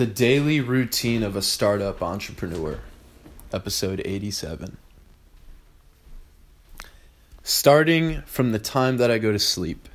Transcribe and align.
The 0.00 0.06
Daily 0.06 0.62
Routine 0.62 1.22
of 1.22 1.36
a 1.36 1.42
Startup 1.42 2.02
Entrepreneur, 2.02 2.78
episode 3.52 4.00
87. 4.02 4.78
Starting 7.42 8.22
from 8.22 8.52
the 8.52 8.58
time 8.58 8.96
that 8.96 9.10
I 9.10 9.18
go 9.18 9.30
to 9.30 9.38
sleep, 9.38 9.90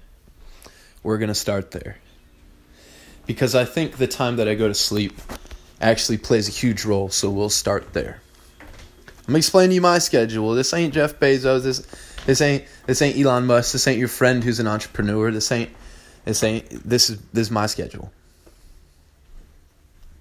we're 1.02 1.18
going 1.18 1.30
to 1.30 1.34
start 1.34 1.72
there. 1.72 1.98
Because 3.26 3.56
I 3.56 3.66
think 3.66 3.98
the 3.98 4.06
time 4.06 4.36
that 4.36 4.48
I 4.48 4.54
go 4.54 4.68
to 4.68 4.76
sleep 4.76 5.20
actually 5.82 6.20
plays 6.20 6.48
a 6.48 6.52
huge 6.52 6.86
role, 6.86 7.10
so 7.10 7.32
we'll 7.32 7.50
start 7.50 7.94
there. 7.94 8.22
I'm 9.00 9.26
gonna 9.26 9.40
explain 9.40 9.70
to 9.70 9.74
you 9.74 9.82
my 9.82 9.98
schedule. 9.98 10.54
This 10.54 10.72
ain't 10.72 10.94
Jeff 10.94 11.20
Bezos. 11.20 11.64
This 11.64 11.80
this 12.28 12.42
ain't 12.42 12.66
this 12.86 13.02
ain't 13.02 13.18
Elon 13.18 13.48
Musk. 13.48 13.72
This 13.72 13.88
ain't 13.88 13.98
your 13.98 14.08
friend 14.08 14.44
who's 14.44 14.60
an 14.60 14.68
entrepreneur. 14.68 15.32
This 15.32 15.52
ain't 15.52 15.72
this 16.26 16.44
ain't 16.44 16.70
this 16.88 17.10
is 17.10 17.20
this 17.34 17.48
is 17.48 17.52
my 17.52 17.66
schedule. 17.66 18.12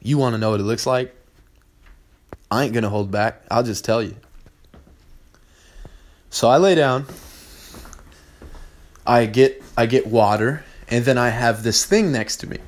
You 0.05 0.19
want 0.19 0.35
to 0.35 0.39
know 0.39 0.51
what 0.51 0.61
it 0.61 0.65
looks 0.65 0.87
like? 0.87 1.17
I 2.51 2.63
ain't 2.63 2.75
gonna 2.75 2.91
hold 2.91 3.11
back. 3.11 3.43
I'll 3.51 3.63
just 3.63 3.85
tell 3.85 4.03
you. 4.03 4.15
So 6.29 6.49
I 6.49 6.59
lay 6.59 6.75
down. 6.75 7.07
I 9.07 9.25
get 9.25 9.63
I 9.77 9.87
get 9.87 10.07
water, 10.07 10.63
and 10.89 11.07
then 11.07 11.17
I 11.17 11.31
have 11.31 11.63
this 11.63 11.87
thing 11.87 12.13
next 12.13 12.37
to 12.39 12.47
me. 12.47 12.59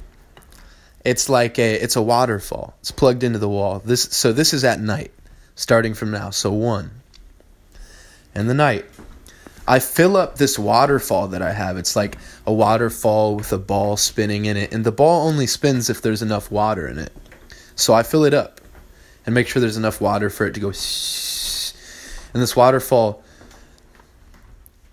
It's 1.04 1.28
like 1.28 1.58
a 1.58 1.74
it's 1.74 1.94
a 1.94 2.02
waterfall. 2.02 2.74
It's 2.80 2.90
plugged 2.90 3.22
into 3.22 3.38
the 3.38 3.50
wall. 3.50 3.82
This 3.84 4.02
so 4.02 4.32
this 4.32 4.54
is 4.54 4.64
at 4.64 4.80
night 4.80 5.12
starting 5.56 5.92
from 5.92 6.10
now. 6.10 6.30
So 6.30 6.50
one. 6.50 6.90
And 8.34 8.48
the 8.48 8.54
night, 8.54 8.86
I 9.68 9.78
fill 9.78 10.16
up 10.16 10.36
this 10.36 10.58
waterfall 10.58 11.28
that 11.28 11.42
I 11.42 11.52
have. 11.52 11.76
It's 11.76 11.96
like 11.96 12.16
a 12.46 12.52
waterfall 12.52 13.36
with 13.36 13.52
a 13.52 13.58
ball 13.58 13.96
spinning 13.96 14.46
in 14.46 14.56
it, 14.56 14.72
and 14.72 14.84
the 14.84 14.92
ball 14.92 15.26
only 15.28 15.46
spins 15.46 15.90
if 15.90 16.00
there's 16.00 16.22
enough 16.22 16.50
water 16.50 16.88
in 16.88 16.98
it. 16.98 17.12
So 17.76 17.94
I 17.94 18.02
fill 18.02 18.24
it 18.24 18.34
up 18.34 18.60
and 19.24 19.34
make 19.34 19.46
sure 19.46 19.60
there's 19.60 19.76
enough 19.76 20.00
water 20.00 20.28
for 20.28 20.46
it 20.46 20.54
to 20.54 20.60
go. 20.60 20.68
And 20.68 22.42
this 22.42 22.56
waterfall 22.56 23.22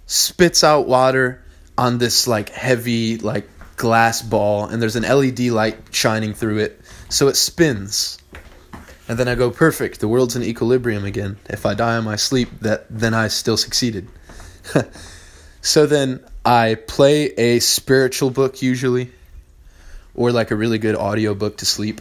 spits 0.05 0.63
out 0.63 0.87
water 0.87 1.43
on 1.77 1.97
this 1.97 2.27
like 2.27 2.49
heavy 2.49 3.17
like 3.17 3.49
glass 3.75 4.21
ball, 4.21 4.67
and 4.67 4.79
there's 4.81 4.95
an 4.95 5.03
LED 5.03 5.39
light 5.39 5.77
shining 5.91 6.35
through 6.35 6.59
it, 6.59 6.79
so 7.09 7.27
it 7.27 7.35
spins 7.35 8.19
and 9.07 9.19
then 9.19 9.27
I 9.27 9.35
go 9.35 9.51
perfect. 9.51 9.99
The 9.99 10.07
world's 10.07 10.35
in 10.35 10.43
equilibrium 10.43 11.03
again. 11.03 11.37
If 11.49 11.65
I 11.65 11.73
die 11.73 11.97
in 11.97 12.03
my 12.03 12.15
sleep, 12.15 12.49
that 12.61 12.85
then 12.89 13.13
I 13.13 13.27
still 13.27 13.57
succeeded. 13.57 14.07
so 15.61 15.85
then 15.85 16.23
I 16.45 16.75
play 16.75 17.25
a 17.37 17.59
spiritual 17.59 18.29
book 18.29 18.61
usually, 18.61 19.11
or 20.15 20.31
like 20.31 20.51
a 20.51 20.55
really 20.55 20.77
good 20.77 20.95
audio 20.95 21.33
book 21.33 21.57
to 21.57 21.65
sleep. 21.65 21.99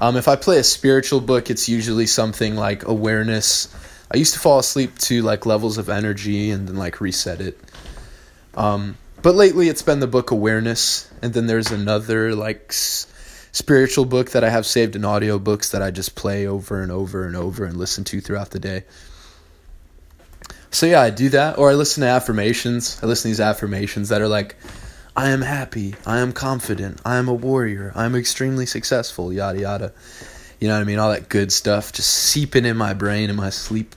Um, 0.00 0.16
if 0.16 0.28
I 0.28 0.36
play 0.36 0.58
a 0.58 0.64
spiritual 0.64 1.20
book, 1.20 1.50
it's 1.50 1.68
usually 1.68 2.06
something 2.06 2.56
like 2.56 2.86
awareness. 2.86 3.74
I 4.12 4.16
used 4.16 4.34
to 4.34 4.40
fall 4.40 4.58
asleep 4.58 4.98
to 4.98 5.22
like 5.22 5.44
levels 5.46 5.78
of 5.78 5.88
energy 5.88 6.50
and 6.50 6.68
then 6.68 6.76
like 6.76 7.00
reset 7.00 7.40
it. 7.40 7.58
Um, 8.54 8.96
but 9.22 9.34
lately 9.34 9.68
it's 9.68 9.82
been 9.82 10.00
the 10.00 10.06
book 10.06 10.30
awareness, 10.30 11.10
and 11.22 11.32
then 11.34 11.46
there's 11.46 11.70
another 11.70 12.34
like. 12.34 12.66
S- 12.70 13.06
spiritual 13.50 14.04
book 14.04 14.30
that 14.30 14.44
I 14.44 14.50
have 14.50 14.66
saved 14.66 14.94
in 14.94 15.02
audiobooks 15.02 15.72
that 15.72 15.82
I 15.82 15.90
just 15.90 16.14
play 16.14 16.46
over 16.46 16.80
and 16.80 16.92
over 16.92 17.26
and 17.26 17.34
over 17.34 17.64
and 17.64 17.76
listen 17.76 18.04
to 18.04 18.20
throughout 18.20 18.50
the 18.50 18.60
day. 18.60 18.84
So 20.70 20.86
yeah, 20.86 21.00
I 21.00 21.10
do 21.10 21.30
that 21.30 21.58
or 21.58 21.70
I 21.70 21.74
listen 21.74 22.02
to 22.02 22.08
affirmations. 22.08 23.00
I 23.02 23.06
listen 23.06 23.22
to 23.22 23.28
these 23.28 23.40
affirmations 23.40 24.10
that 24.10 24.20
are 24.20 24.28
like 24.28 24.56
I 25.18 25.30
am 25.30 25.42
happy, 25.42 25.96
I 26.06 26.20
am 26.20 26.32
confident, 26.32 27.00
I 27.04 27.16
am 27.16 27.26
a 27.26 27.34
warrior, 27.34 27.90
I 27.96 28.04
am 28.04 28.14
extremely 28.14 28.66
successful, 28.66 29.32
yada 29.32 29.58
yada. 29.58 29.92
You 30.60 30.68
know 30.68 30.74
what 30.74 30.82
I 30.82 30.84
mean? 30.84 31.00
All 31.00 31.10
that 31.10 31.28
good 31.28 31.50
stuff 31.50 31.92
just 31.92 32.08
seeping 32.08 32.64
in 32.64 32.76
my 32.76 32.94
brain 32.94 33.28
in 33.28 33.34
my 33.34 33.50
sleep. 33.50 33.96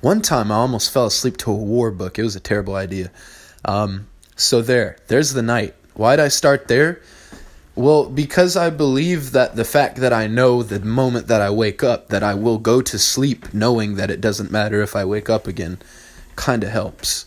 One 0.00 0.22
time 0.22 0.50
I 0.50 0.54
almost 0.54 0.90
fell 0.90 1.04
asleep 1.04 1.36
to 1.38 1.50
a 1.50 1.54
war 1.54 1.90
book. 1.90 2.18
It 2.18 2.22
was 2.22 2.34
a 2.34 2.40
terrible 2.40 2.74
idea. 2.74 3.10
Um, 3.66 4.08
so 4.34 4.62
there, 4.62 4.96
there's 5.08 5.34
the 5.34 5.42
night. 5.42 5.74
Why'd 5.92 6.20
I 6.20 6.28
start 6.28 6.68
there? 6.68 7.02
Well, 7.74 8.08
because 8.08 8.56
I 8.56 8.70
believe 8.70 9.32
that 9.32 9.56
the 9.56 9.64
fact 9.66 9.96
that 9.96 10.14
I 10.14 10.26
know 10.26 10.62
the 10.62 10.80
moment 10.80 11.26
that 11.26 11.42
I 11.42 11.50
wake 11.50 11.84
up 11.84 12.08
that 12.08 12.22
I 12.22 12.32
will 12.32 12.56
go 12.56 12.80
to 12.80 12.98
sleep 12.98 13.52
knowing 13.52 13.96
that 13.96 14.10
it 14.10 14.22
doesn't 14.22 14.50
matter 14.50 14.80
if 14.80 14.96
I 14.96 15.04
wake 15.04 15.28
up 15.28 15.46
again 15.46 15.78
kind 16.34 16.64
of 16.64 16.70
helps. 16.70 17.26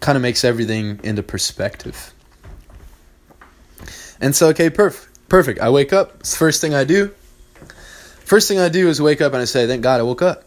Kind 0.00 0.16
of 0.16 0.22
makes 0.22 0.44
everything 0.44 1.00
into 1.02 1.22
perspective. 1.22 2.12
And 4.20 4.34
so, 4.34 4.48
okay, 4.48 4.70
perfect. 4.70 5.06
Perfect. 5.28 5.60
I 5.60 5.70
wake 5.70 5.92
up. 5.92 6.20
It's 6.20 6.32
the 6.32 6.38
first 6.38 6.60
thing 6.60 6.74
I 6.74 6.84
do. 6.84 7.14
First 8.20 8.48
thing 8.48 8.58
I 8.58 8.68
do 8.68 8.88
is 8.88 9.00
wake 9.00 9.20
up 9.20 9.32
and 9.32 9.42
I 9.42 9.44
say, 9.44 9.66
thank 9.66 9.82
God 9.82 10.00
I 10.00 10.02
woke 10.02 10.22
up. 10.22 10.44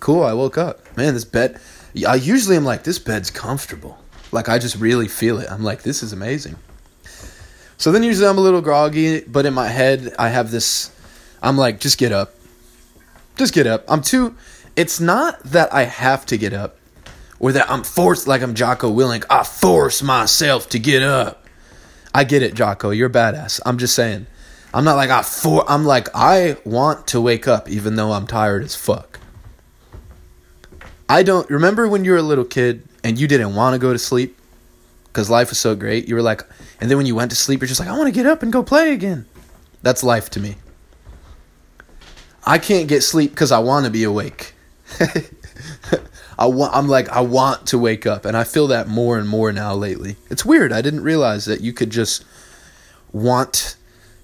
Cool, 0.00 0.24
I 0.24 0.32
woke 0.32 0.58
up. 0.58 0.96
Man, 0.96 1.14
this 1.14 1.24
bed. 1.24 1.60
I 2.08 2.16
usually 2.16 2.56
am 2.56 2.64
like, 2.64 2.82
this 2.84 2.98
bed's 2.98 3.30
comfortable. 3.30 3.98
Like, 4.32 4.48
I 4.48 4.58
just 4.58 4.76
really 4.76 5.08
feel 5.08 5.38
it. 5.38 5.50
I'm 5.50 5.62
like, 5.62 5.82
this 5.82 6.02
is 6.02 6.12
amazing. 6.12 6.56
So 7.82 7.90
then 7.90 8.04
usually 8.04 8.28
I'm 8.28 8.38
a 8.38 8.40
little 8.40 8.60
groggy, 8.60 9.22
but 9.22 9.44
in 9.44 9.54
my 9.54 9.66
head 9.66 10.14
I 10.16 10.28
have 10.28 10.52
this 10.52 10.92
I'm 11.42 11.56
like 11.56 11.80
just 11.80 11.98
get 11.98 12.12
up. 12.12 12.32
Just 13.36 13.52
get 13.52 13.66
up. 13.66 13.84
I'm 13.88 14.02
too 14.02 14.36
it's 14.76 15.00
not 15.00 15.42
that 15.42 15.74
I 15.74 15.82
have 15.82 16.24
to 16.26 16.36
get 16.38 16.52
up 16.52 16.76
or 17.42 17.52
that 17.52 17.70
I'm 17.70 17.82
forced 17.82 18.26
like 18.26 18.40
I'm 18.40 18.54
Jocko 18.54 18.90
Willink. 18.90 19.26
I 19.28 19.42
force 19.42 20.00
myself 20.02 20.70
to 20.70 20.78
get 20.78 21.02
up. 21.02 21.44
I 22.14 22.24
get 22.24 22.42
it, 22.42 22.54
Jocko. 22.54 22.90
You're 22.90 23.10
badass. 23.10 23.60
I'm 23.66 23.76
just 23.76 23.94
saying. 23.94 24.26
I'm 24.72 24.84
not 24.84 24.94
like 24.94 25.10
I 25.10 25.22
for 25.22 25.68
I'm 25.70 25.84
like 25.84 26.08
I 26.14 26.56
want 26.64 27.08
to 27.08 27.20
wake 27.20 27.46
up 27.46 27.68
even 27.68 27.96
though 27.96 28.12
I'm 28.12 28.26
tired 28.26 28.62
as 28.62 28.74
fuck. 28.74 29.18
I 31.08 31.22
don't 31.22 31.50
remember 31.50 31.86
when 31.88 32.06
you 32.06 32.12
were 32.12 32.18
a 32.18 32.22
little 32.22 32.44
kid 32.44 32.88
and 33.04 33.18
you 33.18 33.28
didn't 33.28 33.54
want 33.54 33.74
to 33.74 33.78
go 33.78 33.92
to 33.92 33.98
sleep 33.98 34.38
because 35.06 35.28
life 35.28 35.50
was 35.50 35.58
so 35.58 35.74
great. 35.74 36.08
You 36.08 36.14
were 36.14 36.22
like, 36.22 36.42
and 36.80 36.88
then 36.88 36.96
when 36.96 37.06
you 37.06 37.14
went 37.14 37.32
to 37.32 37.36
sleep, 37.36 37.60
you're 37.60 37.68
just 37.68 37.80
like, 37.80 37.88
I 37.88 37.98
want 37.98 38.06
to 38.06 38.12
get 38.12 38.24
up 38.24 38.42
and 38.42 38.50
go 38.50 38.62
play 38.62 38.92
again. 38.92 39.26
That's 39.82 40.02
life 40.02 40.30
to 40.30 40.40
me. 40.40 40.56
I 42.44 42.58
can't 42.58 42.88
get 42.88 43.02
sleep 43.02 43.32
because 43.32 43.52
I 43.52 43.58
want 43.58 43.84
to 43.84 43.90
be 43.90 44.04
awake. 44.04 44.54
I 46.38 46.46
want, 46.46 46.74
I'm 46.74 46.88
like, 46.88 47.08
I 47.08 47.20
want 47.20 47.66
to 47.68 47.78
wake 47.78 48.06
up, 48.06 48.24
and 48.24 48.36
I 48.36 48.44
feel 48.44 48.66
that 48.68 48.88
more 48.88 49.18
and 49.18 49.28
more 49.28 49.52
now 49.52 49.74
lately. 49.74 50.16
It's 50.30 50.44
weird. 50.44 50.72
I 50.72 50.82
didn't 50.82 51.02
realize 51.02 51.44
that 51.44 51.60
you 51.60 51.72
could 51.72 51.90
just 51.90 52.24
want, 53.12 53.76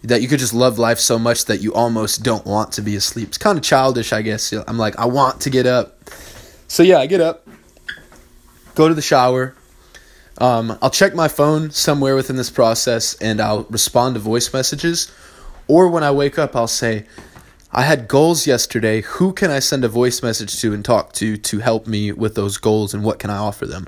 that 0.03 0.23
you 0.23 0.29
could 0.29 0.41
just 0.41 0.55
love 0.55 0.79
life 0.79 0.99
so 0.99 1.19
much 1.19 1.45
that 1.47 1.61
you 1.61 1.75
almost 1.75 2.23
don't 2.23 2.47
want 2.47 2.73
to 2.73 2.83
be 2.83 2.97
asleep. 2.97 3.29
It's 3.29 3.39
kind 3.39 3.59
of 3.59 3.65
childish, 3.65 4.13
I 4.13 4.23
guess. 4.23 4.53
I'm 4.53 4.79
like, 4.79 4.99
I 4.99 5.07
want 5.07 5.43
to 5.43 5.51
get 5.51 5.67
up. 5.67 5.99
So 6.67 6.83
yeah, 6.83 6.99
I 6.99 7.07
get 7.07 7.21
up, 7.21 7.47
go 8.75 8.89
to 8.89 8.95
the 8.95 9.03
shower, 9.03 9.55
um, 10.41 10.79
I'll 10.81 10.91
check 10.91 11.15
my 11.15 11.29
phone 11.29 11.71
somewhere 11.71 12.15
within 12.15 12.37
this 12.37 12.51
process 12.51 13.15
and 13.15 13.41
I'll 13.41 13.65
respond 13.65 14.15
to 14.15 14.21
voice 14.21 14.53
messages. 14.53 15.11
Or 15.67 15.89
when 15.89 16.03
I 16.03 16.13
wake 16.13 16.39
up, 16.39 16.55
I'll 16.55 16.69
say, 16.69 17.07
I 17.71 17.83
had 17.83 18.09
goals 18.09 18.47
yesterday. 18.47 19.03
Who 19.03 19.33
can 19.33 19.51
I 19.51 19.59
send 19.59 19.85
a 19.85 19.89
voice 19.89 20.23
message 20.23 20.59
to 20.61 20.73
and 20.73 20.85
talk 20.85 21.13
to 21.15 21.37
to 21.37 21.59
help 21.59 21.87
me 21.87 22.13
with 22.13 22.35
those 22.35 22.57
goals 22.57 22.95
and 22.95 23.05
what 23.05 23.19
can 23.19 23.29
I 23.29 23.37
offer 23.37 23.67
them? 23.67 23.87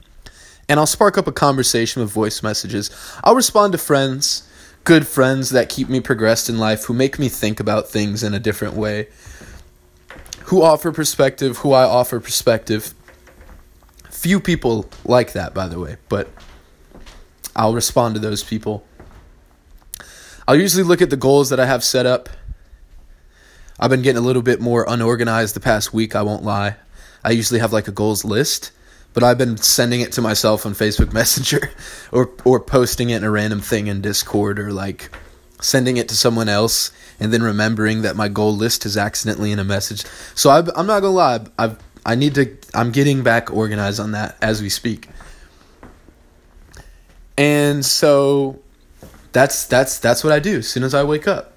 And 0.68 0.78
I'll 0.78 0.86
spark 0.86 1.16
up 1.16 1.26
a 1.26 1.32
conversation 1.32 2.02
with 2.02 2.12
voice 2.12 2.42
messages. 2.42 2.90
I'll 3.24 3.34
respond 3.34 3.72
to 3.72 3.78
friends, 3.78 4.46
good 4.84 5.06
friends 5.06 5.50
that 5.50 5.68
keep 5.68 5.88
me 5.88 6.00
progressed 6.00 6.48
in 6.48 6.58
life, 6.58 6.84
who 6.84 6.94
make 6.94 7.18
me 7.18 7.28
think 7.28 7.58
about 7.58 7.88
things 7.88 8.22
in 8.22 8.34
a 8.34 8.38
different 8.38 8.74
way, 8.74 9.08
who 10.44 10.62
offer 10.62 10.92
perspective, 10.92 11.58
who 11.58 11.72
I 11.72 11.84
offer 11.84 12.20
perspective. 12.20 12.94
Few 14.10 14.38
people 14.40 14.90
like 15.04 15.32
that, 15.32 15.54
by 15.54 15.66
the 15.66 15.80
way, 15.80 15.96
but 16.08 16.28
I'll 17.56 17.74
respond 17.74 18.14
to 18.14 18.20
those 18.20 18.44
people. 18.44 18.86
I'll 20.46 20.60
usually 20.60 20.84
look 20.84 21.02
at 21.02 21.10
the 21.10 21.16
goals 21.16 21.48
that 21.50 21.58
I 21.58 21.66
have 21.66 21.82
set 21.82 22.06
up. 22.06 22.28
I've 23.80 23.90
been 23.90 24.02
getting 24.02 24.22
a 24.22 24.24
little 24.24 24.42
bit 24.42 24.60
more 24.60 24.84
unorganized 24.86 25.56
the 25.56 25.60
past 25.60 25.92
week, 25.92 26.14
I 26.14 26.22
won't 26.22 26.44
lie. 26.44 26.76
I 27.24 27.30
usually 27.30 27.60
have 27.60 27.72
like 27.72 27.88
a 27.88 27.92
goals 27.92 28.24
list, 28.24 28.72
but 29.14 29.24
I've 29.24 29.38
been 29.38 29.56
sending 29.56 30.02
it 30.02 30.12
to 30.12 30.22
myself 30.22 30.66
on 30.66 30.74
Facebook 30.74 31.12
Messenger 31.20 31.70
or 32.12 32.30
or 32.44 32.60
posting 32.60 33.10
it 33.10 33.16
in 33.16 33.24
a 33.24 33.30
random 33.30 33.60
thing 33.60 33.86
in 33.88 34.02
Discord 34.02 34.58
or 34.58 34.72
like 34.72 35.10
sending 35.60 35.96
it 35.96 36.08
to 36.10 36.16
someone 36.16 36.48
else 36.48 36.92
and 37.18 37.32
then 37.32 37.42
remembering 37.42 38.02
that 38.02 38.16
my 38.16 38.28
goal 38.28 38.54
list 38.54 38.86
is 38.86 38.96
accidentally 38.96 39.50
in 39.50 39.58
a 39.58 39.64
message. 39.64 40.04
So 40.34 40.50
i 40.50 40.58
am 40.58 40.86
not 40.86 41.00
gonna 41.00 41.08
lie, 41.08 41.40
I've 41.58 41.78
I 42.04 42.14
need 42.14 42.34
to. 42.36 42.56
I'm 42.74 42.92
getting 42.92 43.22
back 43.22 43.50
organized 43.50 44.00
on 44.00 44.12
that 44.12 44.36
as 44.40 44.62
we 44.62 44.68
speak. 44.68 45.08
And 47.36 47.84
so 47.84 48.58
that's 49.32 49.66
that's 49.66 49.98
that's 49.98 50.24
what 50.24 50.32
I 50.32 50.38
do 50.38 50.58
as 50.58 50.68
soon 50.68 50.82
as 50.82 50.94
I 50.94 51.04
wake 51.04 51.28
up. 51.28 51.49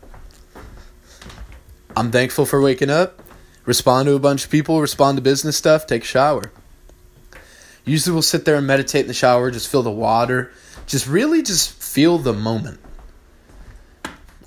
I'm 1.96 2.12
thankful 2.12 2.46
for 2.46 2.62
waking 2.62 2.90
up, 2.90 3.22
respond 3.66 4.08
to 4.08 4.16
a 4.16 4.20
bunch 4.20 4.46
of 4.46 4.52
people, 4.52 4.82
respond 4.82 5.18
to 5.18 5.22
business 5.22 5.58
stuff, 5.58 5.86
take 5.86 6.04
a 6.04 6.06
shower. 6.06 6.52
Usually 7.86 8.14
we'll 8.14 8.22
sit 8.22 8.46
there 8.46 8.56
and 8.56 8.66
meditate 8.66 9.02
in 9.02 9.08
the 9.08 9.14
shower, 9.14 9.52
just 9.52 9.70
feel 9.70 9.84
the 9.84 9.92
water, 9.92 10.52
just 10.88 11.08
really 11.08 11.42
just 11.44 11.72
feel 11.72 12.18
the 12.18 12.34
moment. 12.34 12.80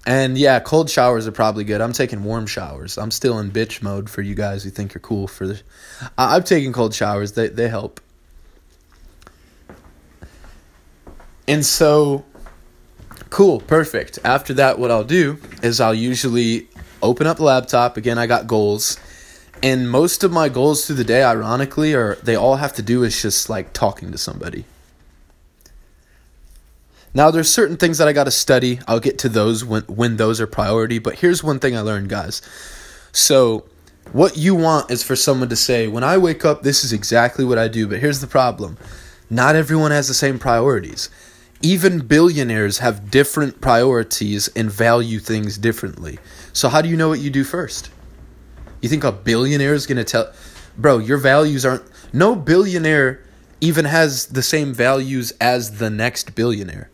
And 0.06 0.38
yeah, 0.38 0.60
cold 0.60 0.88
showers 0.88 1.26
are 1.26 1.32
probably 1.32 1.64
good. 1.64 1.80
I'm 1.80 1.92
taking 1.92 2.22
warm 2.22 2.46
showers. 2.46 2.96
I'm 2.96 3.10
still 3.10 3.38
in 3.40 3.50
bitch 3.50 3.82
mode 3.82 4.08
for 4.08 4.22
you 4.22 4.36
guys 4.36 4.62
who 4.62 4.70
think 4.70 4.94
you're 4.94 5.00
cool 5.00 5.26
for 5.26 5.48
the. 5.48 5.60
I- 6.16 6.36
I'm 6.36 6.44
taking 6.44 6.72
cold 6.72 6.94
showers. 6.94 7.32
They 7.32 7.48
they 7.48 7.68
help. 7.68 8.00
And 11.48 11.66
so, 11.66 12.24
cool, 13.30 13.60
perfect. 13.60 14.20
After 14.24 14.54
that, 14.54 14.78
what 14.78 14.92
I'll 14.92 15.04
do 15.04 15.38
is 15.62 15.80
I'll 15.80 15.94
usually 15.94 16.68
open 17.02 17.26
up 17.26 17.36
the 17.38 17.44
laptop. 17.44 17.96
Again, 17.96 18.18
I 18.18 18.26
got 18.26 18.46
goals. 18.46 18.98
And 19.62 19.90
most 19.90 20.22
of 20.22 20.32
my 20.32 20.48
goals 20.48 20.86
through 20.86 20.96
the 20.96 21.04
day, 21.04 21.22
ironically, 21.22 21.94
are 21.94 22.16
they 22.16 22.36
all 22.36 22.56
have 22.56 22.74
to 22.74 22.82
do 22.82 23.02
is 23.02 23.20
just 23.20 23.48
like 23.48 23.72
talking 23.72 24.12
to 24.12 24.18
somebody. 24.18 24.64
Now 27.14 27.30
there's 27.30 27.50
certain 27.50 27.78
things 27.78 27.96
that 27.96 28.08
I 28.08 28.12
got 28.12 28.24
to 28.24 28.30
study. 28.30 28.80
I'll 28.86 29.00
get 29.00 29.18
to 29.20 29.30
those 29.30 29.64
when 29.64 29.82
when 29.84 30.18
those 30.18 30.38
are 30.38 30.46
priority, 30.46 30.98
but 30.98 31.14
here's 31.14 31.42
one 31.42 31.58
thing 31.58 31.74
I 31.74 31.80
learned, 31.80 32.10
guys. 32.10 32.42
So, 33.12 33.64
what 34.12 34.36
you 34.36 34.54
want 34.54 34.90
is 34.90 35.02
for 35.02 35.16
someone 35.16 35.48
to 35.48 35.56
say, 35.56 35.88
"When 35.88 36.04
I 36.04 36.18
wake 36.18 36.44
up, 36.44 36.62
this 36.62 36.84
is 36.84 36.92
exactly 36.92 37.42
what 37.42 37.56
I 37.56 37.68
do." 37.68 37.86
But 37.86 38.00
here's 38.00 38.20
the 38.20 38.26
problem. 38.26 38.76
Not 39.30 39.56
everyone 39.56 39.92
has 39.92 40.08
the 40.08 40.14
same 40.14 40.38
priorities. 40.38 41.08
Even 41.62 42.00
billionaires 42.00 42.78
have 42.78 43.10
different 43.10 43.62
priorities 43.62 44.48
and 44.48 44.70
value 44.70 45.18
things 45.18 45.56
differently. 45.56 46.18
So 46.56 46.70
how 46.70 46.80
do 46.80 46.88
you 46.88 46.96
know 46.96 47.10
what 47.10 47.20
you 47.20 47.28
do 47.28 47.44
first? 47.44 47.90
You 48.80 48.88
think 48.88 49.04
a 49.04 49.12
billionaire 49.12 49.74
is 49.74 49.86
going 49.86 49.98
to 49.98 50.04
tell 50.04 50.32
Bro, 50.78 50.98
your 50.98 51.18
values 51.18 51.66
aren't 51.66 51.84
no 52.14 52.34
billionaire 52.34 53.22
even 53.60 53.84
has 53.84 54.28
the 54.28 54.42
same 54.42 54.72
values 54.72 55.32
as 55.38 55.76
the 55.76 55.90
next 55.90 56.34
billionaire. 56.34 56.88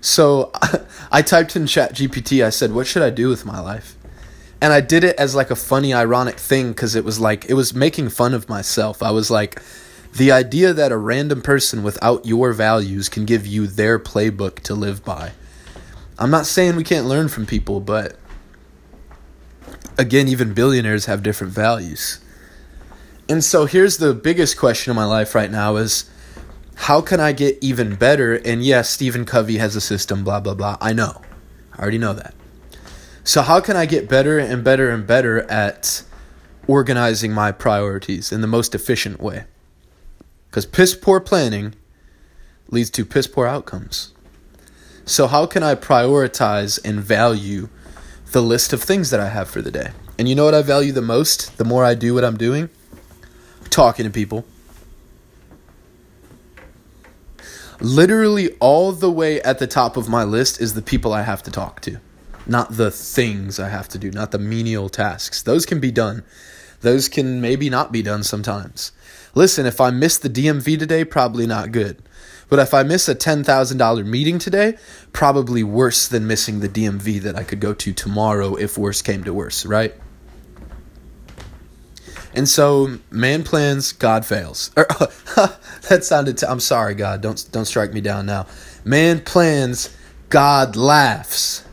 So 0.00 0.50
I 1.12 1.22
typed 1.22 1.54
in 1.54 1.68
Chat 1.68 1.94
GPT. 1.94 2.44
I 2.44 2.50
said, 2.50 2.72
"What 2.72 2.88
should 2.88 3.02
I 3.02 3.10
do 3.10 3.28
with 3.28 3.46
my 3.46 3.60
life?" 3.60 3.96
And 4.60 4.72
I 4.72 4.80
did 4.80 5.04
it 5.04 5.14
as 5.14 5.36
like 5.36 5.52
a 5.52 5.56
funny, 5.56 5.94
ironic 5.94 6.36
thing 6.36 6.70
because 6.70 6.96
it 6.96 7.04
was 7.04 7.20
like 7.20 7.44
it 7.48 7.54
was 7.54 7.72
making 7.72 8.08
fun 8.08 8.34
of 8.34 8.48
myself. 8.48 9.00
I 9.00 9.12
was 9.12 9.30
like, 9.30 9.62
the 10.12 10.32
idea 10.32 10.72
that 10.72 10.90
a 10.90 10.96
random 10.96 11.40
person 11.40 11.84
without 11.84 12.26
your 12.26 12.52
values 12.52 13.08
can 13.08 13.26
give 13.26 13.46
you 13.46 13.68
their 13.68 14.00
playbook 14.00 14.58
to 14.64 14.74
live 14.74 15.04
by. 15.04 15.30
I'm 16.18 16.32
not 16.32 16.46
saying 16.46 16.74
we 16.74 16.82
can't 16.82 17.06
learn 17.06 17.28
from 17.28 17.46
people, 17.46 17.78
but 17.78 18.18
again, 19.98 20.28
even 20.28 20.54
billionaires 20.54 21.06
have 21.06 21.22
different 21.22 21.52
values. 21.52 22.20
And 23.28 23.42
so 23.42 23.66
here's 23.66 23.98
the 23.98 24.14
biggest 24.14 24.56
question 24.56 24.90
in 24.90 24.96
my 24.96 25.04
life 25.04 25.34
right 25.34 25.50
now 25.50 25.76
is 25.76 26.08
how 26.76 27.00
can 27.00 27.20
I 27.20 27.32
get 27.32 27.58
even 27.60 27.96
better? 27.96 28.34
And 28.34 28.62
yes, 28.62 28.90
Stephen 28.90 29.24
Covey 29.24 29.58
has 29.58 29.74
a 29.74 29.80
system, 29.80 30.22
blah, 30.22 30.40
blah, 30.40 30.54
blah. 30.54 30.76
I 30.80 30.92
know. 30.92 31.22
I 31.72 31.82
already 31.82 31.98
know 31.98 32.12
that. 32.12 32.34
So, 33.24 33.42
how 33.42 33.60
can 33.60 33.76
I 33.76 33.86
get 33.86 34.08
better 34.08 34.38
and 34.38 34.62
better 34.62 34.90
and 34.90 35.04
better 35.04 35.42
at 35.50 36.04
organizing 36.68 37.32
my 37.32 37.50
priorities 37.50 38.30
in 38.30 38.40
the 38.40 38.46
most 38.46 38.74
efficient 38.74 39.20
way? 39.20 39.44
Because 40.48 40.64
piss 40.64 40.94
poor 40.94 41.18
planning 41.18 41.74
leads 42.70 42.90
to 42.90 43.04
piss 43.04 43.26
poor 43.26 43.46
outcomes. 43.46 44.12
So, 45.06 45.26
how 45.26 45.46
can 45.46 45.64
I 45.64 45.74
prioritize 45.74 46.78
and 46.84 47.00
value 47.00 47.68
the 48.32 48.42
list 48.42 48.72
of 48.72 48.82
things 48.82 49.10
that 49.10 49.20
I 49.20 49.28
have 49.28 49.48
for 49.48 49.62
the 49.62 49.70
day? 49.70 49.90
And 50.18 50.28
you 50.28 50.34
know 50.34 50.44
what 50.44 50.54
I 50.54 50.62
value 50.62 50.92
the 50.92 51.02
most 51.02 51.56
the 51.58 51.64
more 51.64 51.84
I 51.84 51.94
do 51.94 52.14
what 52.14 52.24
I'm 52.24 52.36
doing? 52.36 52.70
Talking 53.70 54.04
to 54.04 54.10
people. 54.10 54.44
Literally, 57.80 58.56
all 58.58 58.92
the 58.92 59.10
way 59.10 59.40
at 59.42 59.58
the 59.58 59.66
top 59.66 59.98
of 59.98 60.08
my 60.08 60.24
list 60.24 60.60
is 60.60 60.72
the 60.72 60.80
people 60.82 61.12
I 61.12 61.22
have 61.22 61.42
to 61.42 61.50
talk 61.50 61.82
to, 61.82 61.98
not 62.46 62.76
the 62.76 62.90
things 62.90 63.60
I 63.60 63.68
have 63.68 63.88
to 63.90 63.98
do, 63.98 64.10
not 64.10 64.30
the 64.30 64.38
menial 64.38 64.88
tasks. 64.88 65.42
Those 65.42 65.66
can 65.66 65.78
be 65.78 65.90
done. 65.90 66.24
Those 66.80 67.08
can 67.08 67.40
maybe 67.40 67.68
not 67.68 67.92
be 67.92 68.02
done 68.02 68.22
sometimes. 68.22 68.92
Listen, 69.34 69.66
if 69.66 69.80
I 69.80 69.90
miss 69.90 70.16
the 70.16 70.30
DMV 70.30 70.78
today, 70.78 71.04
probably 71.04 71.46
not 71.46 71.70
good. 71.70 72.02
But 72.48 72.60
if 72.60 72.72
I 72.72 72.82
miss 72.84 73.08
a 73.08 73.14
$10,000 73.14 74.06
meeting 74.06 74.38
today, 74.38 74.76
probably 75.12 75.62
worse 75.62 76.06
than 76.06 76.26
missing 76.26 76.60
the 76.60 76.68
DMV 76.68 77.20
that 77.22 77.36
I 77.36 77.42
could 77.42 77.60
go 77.60 77.74
to 77.74 77.92
tomorrow 77.92 78.54
if 78.54 78.78
worse 78.78 79.02
came 79.02 79.24
to 79.24 79.34
worse, 79.34 79.66
right? 79.66 79.94
And 82.34 82.48
so, 82.48 82.98
man 83.10 83.42
plans, 83.42 83.92
God 83.92 84.26
fails. 84.26 84.70
that 85.88 86.04
sounded. 86.04 86.42
I'm 86.44 86.60
sorry, 86.60 86.94
God. 86.94 87.20
Don't 87.20 87.46
don't 87.52 87.64
strike 87.64 87.92
me 87.92 88.00
down 88.00 88.26
now. 88.26 88.46
Man 88.84 89.20
plans, 89.20 89.94
God 90.28 90.76
laughs. 90.76 91.64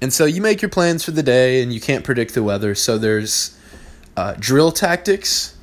And 0.00 0.12
so 0.12 0.24
you 0.24 0.40
make 0.40 0.62
your 0.62 0.68
plans 0.68 1.04
for 1.04 1.10
the 1.10 1.22
day, 1.22 1.62
and 1.62 1.72
you 1.72 1.80
can't 1.80 2.04
predict 2.04 2.34
the 2.34 2.42
weather. 2.42 2.74
So 2.74 2.98
there's 2.98 3.58
uh, 4.16 4.34
drill 4.38 4.72
tactics, 4.72 5.56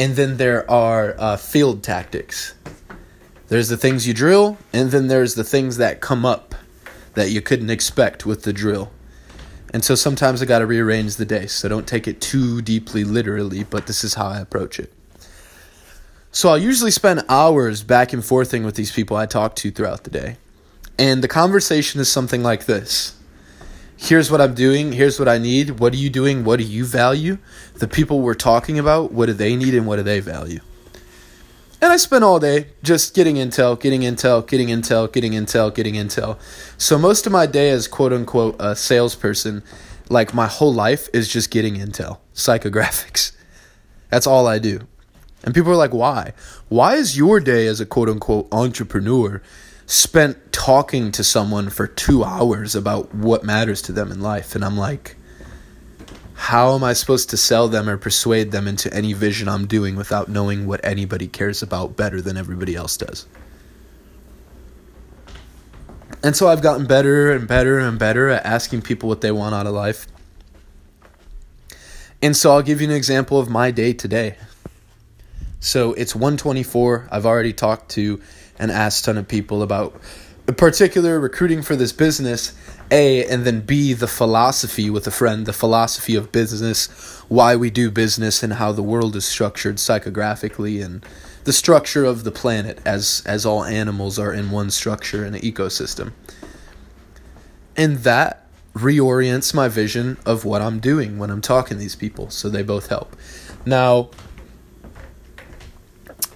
and 0.00 0.16
then 0.16 0.38
there 0.38 0.68
are 0.70 1.14
uh, 1.18 1.36
field 1.36 1.82
tactics. 1.82 2.54
There's 3.48 3.68
the 3.68 3.76
things 3.76 4.08
you 4.08 4.14
drill, 4.14 4.56
and 4.72 4.90
then 4.90 5.08
there's 5.08 5.34
the 5.34 5.44
things 5.44 5.76
that 5.76 6.00
come 6.00 6.24
up 6.24 6.54
that 7.12 7.30
you 7.30 7.42
couldn't 7.42 7.68
expect 7.68 8.24
with 8.24 8.44
the 8.44 8.52
drill. 8.54 8.90
And 9.74 9.84
so 9.84 9.94
sometimes 9.94 10.40
I 10.40 10.46
got 10.46 10.60
to 10.60 10.66
rearrange 10.66 11.16
the 11.16 11.26
day. 11.26 11.46
So 11.46 11.68
don't 11.68 11.86
take 11.86 12.08
it 12.08 12.18
too 12.22 12.62
deeply 12.62 13.04
literally, 13.04 13.62
but 13.62 13.86
this 13.86 14.02
is 14.02 14.14
how 14.14 14.28
I 14.28 14.40
approach 14.40 14.80
it. 14.80 14.90
So 16.32 16.48
I'll 16.48 16.56
usually 16.56 16.92
spend 16.92 17.22
hours 17.28 17.82
back 17.82 18.14
and 18.14 18.24
forthing 18.24 18.64
with 18.64 18.76
these 18.76 18.92
people 18.92 19.18
I 19.18 19.26
talk 19.26 19.54
to 19.56 19.70
throughout 19.70 20.04
the 20.04 20.10
day. 20.10 20.38
And 20.98 21.22
the 21.22 21.28
conversation 21.28 22.00
is 22.00 22.10
something 22.10 22.42
like 22.42 22.64
this. 22.64 23.19
Here's 24.02 24.30
what 24.30 24.40
I'm 24.40 24.54
doing. 24.54 24.92
Here's 24.92 25.18
what 25.18 25.28
I 25.28 25.36
need. 25.36 25.78
What 25.78 25.92
are 25.92 25.98
you 25.98 26.08
doing? 26.08 26.42
What 26.42 26.58
do 26.58 26.64
you 26.64 26.86
value? 26.86 27.36
The 27.74 27.86
people 27.86 28.22
we're 28.22 28.32
talking 28.32 28.78
about, 28.78 29.12
what 29.12 29.26
do 29.26 29.34
they 29.34 29.54
need 29.54 29.74
and 29.74 29.86
what 29.86 29.96
do 29.96 30.02
they 30.02 30.20
value? 30.20 30.60
And 31.82 31.92
I 31.92 31.98
spent 31.98 32.24
all 32.24 32.40
day 32.40 32.68
just 32.82 33.14
getting 33.14 33.36
intel, 33.36 33.78
getting 33.78 34.00
intel, 34.00 34.48
getting 34.48 34.68
intel, 34.68 35.12
getting 35.12 35.32
intel, 35.32 35.72
getting 35.72 35.94
intel. 35.96 36.38
So 36.78 36.96
most 36.96 37.26
of 37.26 37.32
my 37.32 37.44
day 37.44 37.68
as 37.68 37.86
quote 37.86 38.14
unquote 38.14 38.56
a 38.58 38.74
salesperson, 38.74 39.62
like 40.08 40.32
my 40.32 40.46
whole 40.46 40.72
life 40.72 41.10
is 41.12 41.28
just 41.28 41.50
getting 41.50 41.74
intel, 41.74 42.20
psychographics. 42.34 43.32
That's 44.08 44.26
all 44.26 44.46
I 44.46 44.58
do. 44.58 44.88
And 45.44 45.54
people 45.54 45.72
are 45.72 45.76
like, 45.76 45.92
why? 45.92 46.32
Why 46.70 46.94
is 46.94 47.18
your 47.18 47.38
day 47.38 47.66
as 47.66 47.80
a 47.80 47.86
quote 47.86 48.08
unquote 48.08 48.48
entrepreneur 48.50 49.42
spent 49.84 50.49
talking 50.60 51.10
to 51.10 51.24
someone 51.24 51.70
for 51.70 51.86
two 51.86 52.22
hours 52.22 52.74
about 52.74 53.14
what 53.14 53.42
matters 53.42 53.80
to 53.80 53.92
them 53.92 54.12
in 54.12 54.20
life? 54.20 54.54
And 54.54 54.62
I'm 54.62 54.76
like, 54.76 55.16
how 56.34 56.74
am 56.74 56.84
I 56.84 56.92
supposed 56.92 57.30
to 57.30 57.38
sell 57.38 57.66
them 57.66 57.88
or 57.88 57.96
persuade 57.96 58.52
them 58.52 58.68
into 58.68 58.92
any 58.92 59.14
vision 59.14 59.48
I'm 59.48 59.66
doing 59.66 59.96
without 59.96 60.28
knowing 60.28 60.66
what 60.66 60.84
anybody 60.84 61.28
cares 61.28 61.62
about 61.62 61.96
better 61.96 62.20
than 62.20 62.36
everybody 62.36 62.76
else 62.76 62.98
does? 62.98 63.26
And 66.22 66.36
so 66.36 66.46
I've 66.46 66.60
gotten 66.60 66.84
better 66.84 67.32
and 67.32 67.48
better 67.48 67.78
and 67.78 67.98
better 67.98 68.28
at 68.28 68.44
asking 68.44 68.82
people 68.82 69.08
what 69.08 69.22
they 69.22 69.32
want 69.32 69.54
out 69.54 69.66
of 69.66 69.72
life. 69.72 70.06
And 72.20 72.36
so 72.36 72.52
I'll 72.52 72.60
give 72.60 72.82
you 72.82 72.90
an 72.90 72.94
example 72.94 73.40
of 73.40 73.48
my 73.48 73.70
day 73.70 73.94
today. 73.94 74.36
So 75.60 75.94
it's 75.94 76.14
124. 76.14 77.08
I've 77.10 77.24
already 77.24 77.54
talked 77.54 77.92
to 77.92 78.20
and 78.58 78.70
asked 78.70 79.04
a 79.04 79.06
ton 79.06 79.16
of 79.16 79.26
people 79.26 79.62
about 79.62 79.98
particular 80.52 81.20
recruiting 81.20 81.62
for 81.62 81.76
this 81.76 81.92
business 81.92 82.54
a 82.90 83.24
and 83.26 83.44
then 83.44 83.60
b 83.60 83.92
the 83.92 84.08
philosophy 84.08 84.90
with 84.90 85.06
a 85.06 85.10
friend 85.10 85.46
the 85.46 85.52
philosophy 85.52 86.14
of 86.14 86.32
business 86.32 86.88
why 87.28 87.54
we 87.54 87.70
do 87.70 87.90
business 87.90 88.42
and 88.42 88.54
how 88.54 88.72
the 88.72 88.82
world 88.82 89.14
is 89.14 89.24
structured 89.24 89.76
psychographically 89.76 90.84
and 90.84 91.04
the 91.44 91.52
structure 91.52 92.04
of 92.04 92.24
the 92.24 92.30
planet 92.30 92.78
as 92.84 93.22
as 93.26 93.46
all 93.46 93.64
animals 93.64 94.18
are 94.18 94.32
in 94.32 94.50
one 94.50 94.70
structure 94.70 95.24
in 95.24 95.34
an 95.34 95.40
ecosystem. 95.40 96.12
And 97.76 97.98
that 97.98 98.46
reorients 98.74 99.54
my 99.54 99.68
vision 99.68 100.18
of 100.26 100.44
what 100.44 100.62
I'm 100.62 100.80
doing 100.80 101.18
when 101.18 101.30
I'm 101.30 101.40
talking 101.40 101.76
to 101.76 101.80
these 101.80 101.96
people 101.96 102.30
so 102.30 102.48
they 102.48 102.62
both 102.62 102.88
help. 102.88 103.16
Now 103.64 104.10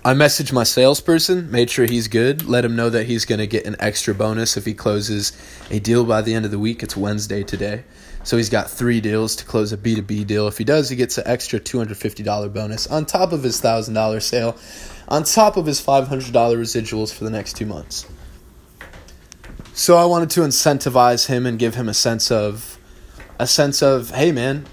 I 0.07 0.13
messaged 0.13 0.53
my 0.53 0.65
salesperson, 0.65 1.51
made 1.51 1.71
sure 1.71 1.87
he's 1.87 2.09
good, 2.09 2.45
let 2.45 2.63
him 2.63 2.77
know 2.77 2.91
that 2.91 3.07
he's 3.07 3.25
going 3.25 3.39
to 3.39 3.47
get 3.47 3.65
an 3.65 3.75
extra 3.81 4.13
bonus 4.13 4.55
if 4.59 4.67
he 4.67 4.75
closes 4.75 5.33
a 5.71 5.79
deal 5.79 6.05
by 6.05 6.21
the 6.21 6.35
end 6.35 6.45
of 6.45 6.51
the 6.51 6.59
week. 6.59 6.83
It's 6.83 6.95
Wednesday 6.95 7.43
today. 7.43 7.85
So 8.23 8.37
he's 8.37 8.51
got 8.51 8.71
three 8.71 9.01
deals 9.01 9.35
to 9.37 9.47
close 9.47 9.73
a 9.73 9.79
B2B 9.79 10.27
deal. 10.27 10.47
If 10.47 10.59
he 10.59 10.65
does, 10.65 10.91
he 10.91 10.97
gets 10.97 11.17
an 11.17 11.27
extra 11.27 11.59
$250 11.59 12.53
bonus 12.53 12.87
on 12.87 13.07
top 13.07 13.33
of 13.33 13.43
his 13.43 13.59
$1,000 13.59 14.21
sale, 14.21 14.59
on 15.09 15.25
top 15.25 15.57
of 15.57 15.65
his 15.65 15.81
$500 15.81 16.07
residuals 16.33 17.11
for 17.11 17.25
the 17.25 17.31
next 17.31 17.57
two 17.57 17.65
months. 17.65 18.07
So 19.73 19.97
I 19.97 20.05
wanted 20.05 20.29
to 20.33 20.41
incentivize 20.41 21.29
him 21.29 21.47
and 21.47 21.59
give 21.59 21.77
him 21.77 21.89
a 21.89 21.95
sense 21.95 22.31
of 22.31 22.79
a 23.39 23.47
sense 23.47 23.83
of, 23.83 24.11
hey 24.11 24.33
man, 24.33 24.67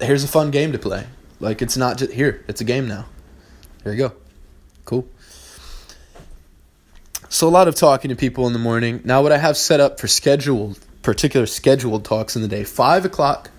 here's 0.00 0.22
a 0.22 0.28
fun 0.28 0.52
game 0.52 0.70
to 0.70 0.78
play. 0.78 1.06
Like 1.40 1.60
it's 1.60 1.76
not 1.76 1.98
just 1.98 2.12
here, 2.12 2.44
it's 2.46 2.60
a 2.60 2.64
game 2.64 2.86
now. 2.86 3.06
There 3.82 3.92
you 3.92 3.98
go. 3.98 4.14
Cool. 4.88 5.06
So 7.28 7.46
a 7.46 7.50
lot 7.50 7.68
of 7.68 7.74
talking 7.74 8.08
to 8.08 8.16
people 8.16 8.46
in 8.46 8.54
the 8.54 8.58
morning. 8.58 9.02
Now, 9.04 9.22
what 9.22 9.32
I 9.32 9.36
have 9.36 9.58
set 9.58 9.80
up 9.80 10.00
for 10.00 10.08
scheduled, 10.08 10.78
particular 11.02 11.44
scheduled 11.44 12.06
talks 12.06 12.36
in 12.36 12.40
the 12.40 12.48
day, 12.48 12.64
five 12.64 13.04
o'clock. 13.04 13.50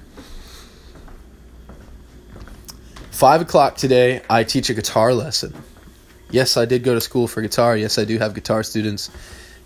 Five 3.11 3.41
o'clock 3.41 3.77
today, 3.77 4.23
I 4.27 4.43
teach 4.43 4.71
a 4.71 4.73
guitar 4.73 5.13
lesson. 5.13 5.53
Yes, 6.31 6.57
I 6.57 6.65
did 6.65 6.83
go 6.83 6.95
to 6.95 7.01
school 7.01 7.27
for 7.27 7.43
guitar. 7.43 7.77
Yes, 7.77 7.99
I 7.99 8.05
do 8.05 8.17
have 8.17 8.33
guitar 8.33 8.63
students. 8.63 9.11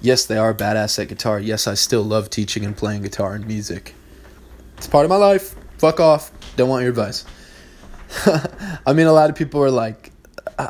Yes, 0.02 0.26
they 0.26 0.38
are 0.38 0.54
badass 0.54 1.02
at 1.02 1.08
guitar. 1.08 1.40
Yes, 1.40 1.66
I 1.66 1.76
still 1.76 2.04
love 2.04 2.30
teaching 2.30 2.66
and 2.66 2.76
playing 2.76 3.04
guitar 3.04 3.36
and 3.36 3.48
music. 3.48 3.96
It's 4.78 4.88
part 4.88 5.06
of 5.06 5.10
my 5.10 5.16
life. 5.16 5.56
Fuck 5.78 6.02
off. 6.02 6.30
Don't 6.58 6.68
want 6.68 6.82
your 6.82 6.90
advice. 6.90 7.24
I 8.86 8.92
mean, 8.92 9.08
a 9.08 9.14
lot 9.14 9.30
of 9.30 9.38
people 9.38 9.64
are 9.64 9.72
like, 9.72 10.13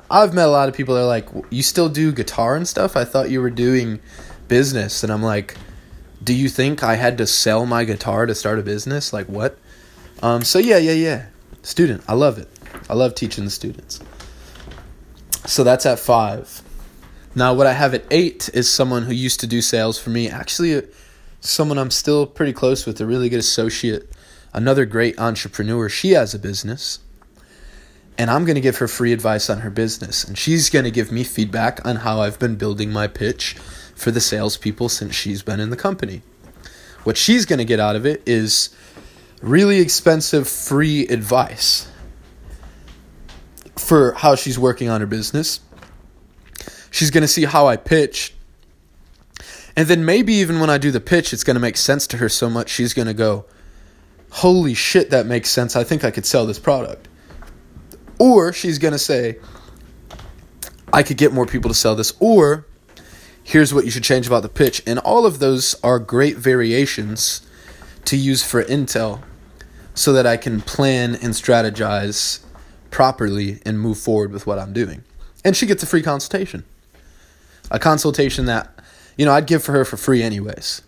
I've 0.10 0.34
met 0.34 0.48
a 0.48 0.52
lot 0.52 0.70
of 0.70 0.76
people 0.76 0.96
that 0.96 1.02
are 1.02 1.08
like, 1.08 1.28
you 1.50 1.64
still 1.64 1.90
do 1.90 2.12
guitar 2.12 2.56
and 2.56 2.68
stuff? 2.68 2.96
I 2.96 3.06
thought 3.06 3.30
you 3.30 3.42
were 3.42 3.50
doing 3.50 4.00
business. 4.48 5.04
And 5.04 5.12
I'm 5.12 5.24
like, 5.24 5.56
do 6.24 6.34
you 6.34 6.50
think 6.50 6.84
I 6.84 6.96
had 6.96 7.18
to 7.18 7.28
sell 7.28 7.66
my 7.66 7.84
guitar 7.84 8.26
to 8.26 8.36
start 8.36 8.60
a 8.60 8.64
business? 8.64 9.14
Like, 9.14 9.28
what? 9.28 9.58
Um, 10.22 10.44
so, 10.44 10.60
yeah, 10.60 10.78
yeah, 10.78 10.94
yeah. 10.94 11.26
Student. 11.62 12.04
I 12.08 12.14
love 12.14 12.38
it. 12.38 12.50
I 12.90 12.94
love 12.94 13.16
teaching 13.16 13.46
the 13.46 13.52
students. 13.52 14.00
So 15.46 15.64
that's 15.64 15.86
at 15.86 16.00
five. 16.00 16.62
Now, 17.36 17.54
what 17.54 17.68
I 17.68 17.74
have 17.74 17.94
at 17.94 18.06
eight 18.12 18.50
is 18.54 18.72
someone 18.72 19.04
who 19.04 19.14
used 19.14 19.40
to 19.40 19.48
do 19.48 19.62
sales 19.62 20.00
for 20.00 20.10
me. 20.10 20.30
Actually, 20.30 20.88
someone 21.42 21.78
I'm 21.78 21.92
still 21.92 22.26
pretty 22.26 22.54
close 22.54 22.86
with, 22.86 23.02
a 23.02 23.06
really 23.06 23.28
good 23.28 23.40
associate, 23.40 24.12
another 24.54 24.86
great 24.86 25.20
entrepreneur. 25.20 25.90
She 25.90 26.12
has 26.12 26.34
a 26.34 26.40
business 26.40 27.00
and 28.18 28.30
I'm 28.30 28.46
going 28.46 28.56
to 28.56 28.62
give 28.62 28.78
her 28.78 28.88
free 28.88 29.12
advice 29.12 29.50
on 29.50 29.60
her 29.60 29.70
business. 29.70 30.24
And 30.24 30.38
she's 30.38 30.70
going 30.70 30.86
to 30.86 30.92
give 30.92 31.12
me 31.12 31.24
feedback 31.24 31.86
on 31.86 31.98
how 31.98 32.22
I've 32.22 32.40
been 32.40 32.56
building 32.56 32.92
my 32.92 33.08
pitch 33.08 33.54
for 33.96 34.12
the 34.12 34.22
salespeople 34.22 34.90
since 34.90 35.16
she's 35.16 35.42
been 35.42 35.60
in 35.60 35.70
the 35.70 35.76
company. 35.76 36.22
What 37.04 37.18
she's 37.18 37.46
going 37.46 37.60
to 37.60 37.66
get 37.66 37.80
out 37.80 37.96
of 37.96 38.06
it 38.06 38.22
is 38.26 38.76
really 39.42 39.80
expensive 39.80 40.48
free 40.48 41.08
advice 41.08 41.88
for 43.76 44.14
how 44.14 44.36
she's 44.36 44.58
working 44.58 44.90
on 44.90 45.02
her 45.02 45.08
business. 45.08 45.60
She's 46.92 47.10
going 47.10 47.24
to 47.24 47.28
see 47.28 47.46
how 47.46 47.68
I 47.68 47.76
pitch. 47.76 48.34
And 49.76 49.88
then 49.88 50.06
maybe 50.06 50.34
even 50.36 50.60
when 50.60 50.70
I 50.70 50.78
do 50.78 50.92
the 50.92 51.02
pitch, 51.02 51.34
it's 51.34 51.44
going 51.44 51.56
to 51.56 51.60
make 51.60 51.78
sense 51.78 52.06
to 52.08 52.18
her 52.18 52.30
so 52.30 52.50
much 52.50 52.70
she's 52.70 52.94
going 52.94 53.08
to 53.08 53.14
go, 53.14 53.46
Holy 54.30 54.74
shit, 54.74 55.12
that 55.12 55.28
makes 55.28 55.50
sense. 55.50 55.76
I 55.76 55.84
think 55.84 56.04
I 56.04 56.10
could 56.10 56.26
sell 56.26 56.46
this 56.48 56.58
product. 56.58 57.08
Or 58.20 58.54
she's 58.54 58.78
going 58.78 58.94
to 58.94 59.00
say, 59.00 59.38
I 60.92 61.04
could 61.04 61.18
get 61.18 61.34
more 61.34 61.46
people 61.46 61.70
to 61.70 61.76
sell 61.76 61.96
this. 61.96 62.14
Or 62.20 62.66
here's 63.44 63.74
what 63.74 63.86
you 63.86 63.92
should 63.92 64.04
change 64.04 64.28
about 64.28 64.44
the 64.44 64.50
pitch. 64.50 64.82
And 64.86 65.00
all 65.00 65.26
of 65.26 65.40
those 65.40 65.76
are 65.84 66.00
great 66.00 66.38
variations 66.38 67.42
to 68.06 68.18
use 68.18 68.44
for 68.44 68.64
Intel 68.64 69.22
so 69.96 70.14
that 70.14 70.26
I 70.26 70.38
can 70.38 70.62
plan 70.62 71.16
and 71.16 71.34
strategize 71.34 72.40
properly 72.90 73.60
and 73.66 73.80
move 73.80 73.98
forward 73.98 74.32
with 74.32 74.46
what 74.46 74.60
I'm 74.60 74.74
doing. 74.74 75.04
And 75.44 75.56
she 75.56 75.66
gets 75.66 75.84
a 75.84 75.86
free 75.86 76.02
consultation. 76.02 76.64
A 77.72 77.80
consultation 77.80 78.46
that, 78.46 78.80
you 79.18 79.26
know, 79.26 79.34
I'd 79.34 79.48
give 79.48 79.64
for 79.64 79.72
her 79.72 79.86
for 79.86 79.98
free 79.98 80.22
anyways. 80.22 80.82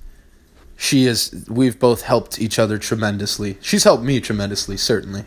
She 0.77 1.05
is, 1.05 1.45
we've 1.49 1.79
both 1.79 2.01
helped 2.01 2.39
each 2.39 2.59
other 2.59 2.77
tremendously. 2.77 3.57
She's 3.61 3.85
helped 3.85 4.03
me 4.03 4.19
tremendously, 4.19 4.77
certainly. 4.77 5.25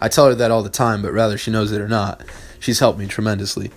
I 0.00 0.08
tell 0.08 0.26
her 0.26 0.34
that 0.34 0.50
all 0.50 0.62
the 0.62 0.70
time, 0.70 1.02
but 1.02 1.12
rather 1.12 1.36
she 1.36 1.50
knows 1.50 1.72
it 1.72 1.80
or 1.80 1.88
not. 1.88 2.22
She's 2.60 2.78
helped 2.78 2.98
me 2.98 3.06
tremendously. 3.06 3.70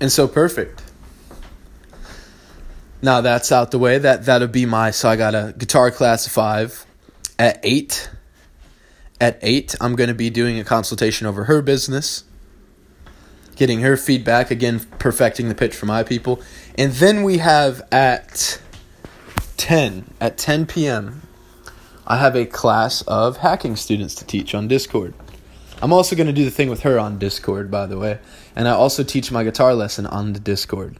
And 0.00 0.12
so 0.12 0.28
perfect. 0.28 0.82
Now 3.02 3.20
that's 3.20 3.52
out 3.52 3.70
the 3.70 3.78
way. 3.78 3.98
That 3.98 4.24
that'll 4.24 4.48
be 4.48 4.66
my 4.66 4.90
so 4.90 5.08
I 5.08 5.16
got 5.16 5.34
a 5.34 5.54
guitar 5.56 5.90
class 5.90 6.26
five 6.26 6.86
at 7.38 7.60
eight. 7.62 8.10
At 9.20 9.38
eight, 9.40 9.74
I'm 9.80 9.96
gonna 9.96 10.14
be 10.14 10.28
doing 10.28 10.58
a 10.58 10.64
consultation 10.64 11.26
over 11.26 11.44
her 11.44 11.62
business, 11.62 12.24
getting 13.54 13.80
her 13.80 13.96
feedback, 13.96 14.50
again 14.50 14.80
perfecting 14.98 15.48
the 15.48 15.54
pitch 15.54 15.74
for 15.74 15.86
my 15.86 16.02
people. 16.02 16.42
And 16.76 16.92
then 16.92 17.22
we 17.22 17.38
have 17.38 17.80
at 17.90 18.60
ten, 19.56 20.12
at 20.20 20.36
ten 20.36 20.66
PM, 20.66 21.22
I 22.08 22.18
have 22.18 22.36
a 22.36 22.46
class 22.46 23.02
of 23.02 23.38
hacking 23.38 23.74
students 23.74 24.14
to 24.16 24.24
teach 24.24 24.54
on 24.54 24.68
Discord. 24.68 25.12
I'm 25.82 25.92
also 25.92 26.14
going 26.14 26.28
to 26.28 26.32
do 26.32 26.44
the 26.44 26.52
thing 26.52 26.70
with 26.70 26.82
her 26.82 27.00
on 27.00 27.18
Discord, 27.18 27.68
by 27.68 27.86
the 27.86 27.98
way. 27.98 28.20
And 28.54 28.68
I 28.68 28.70
also 28.70 29.02
teach 29.02 29.32
my 29.32 29.42
guitar 29.42 29.74
lesson 29.74 30.06
on 30.06 30.32
the 30.32 30.38
Discord. 30.38 30.98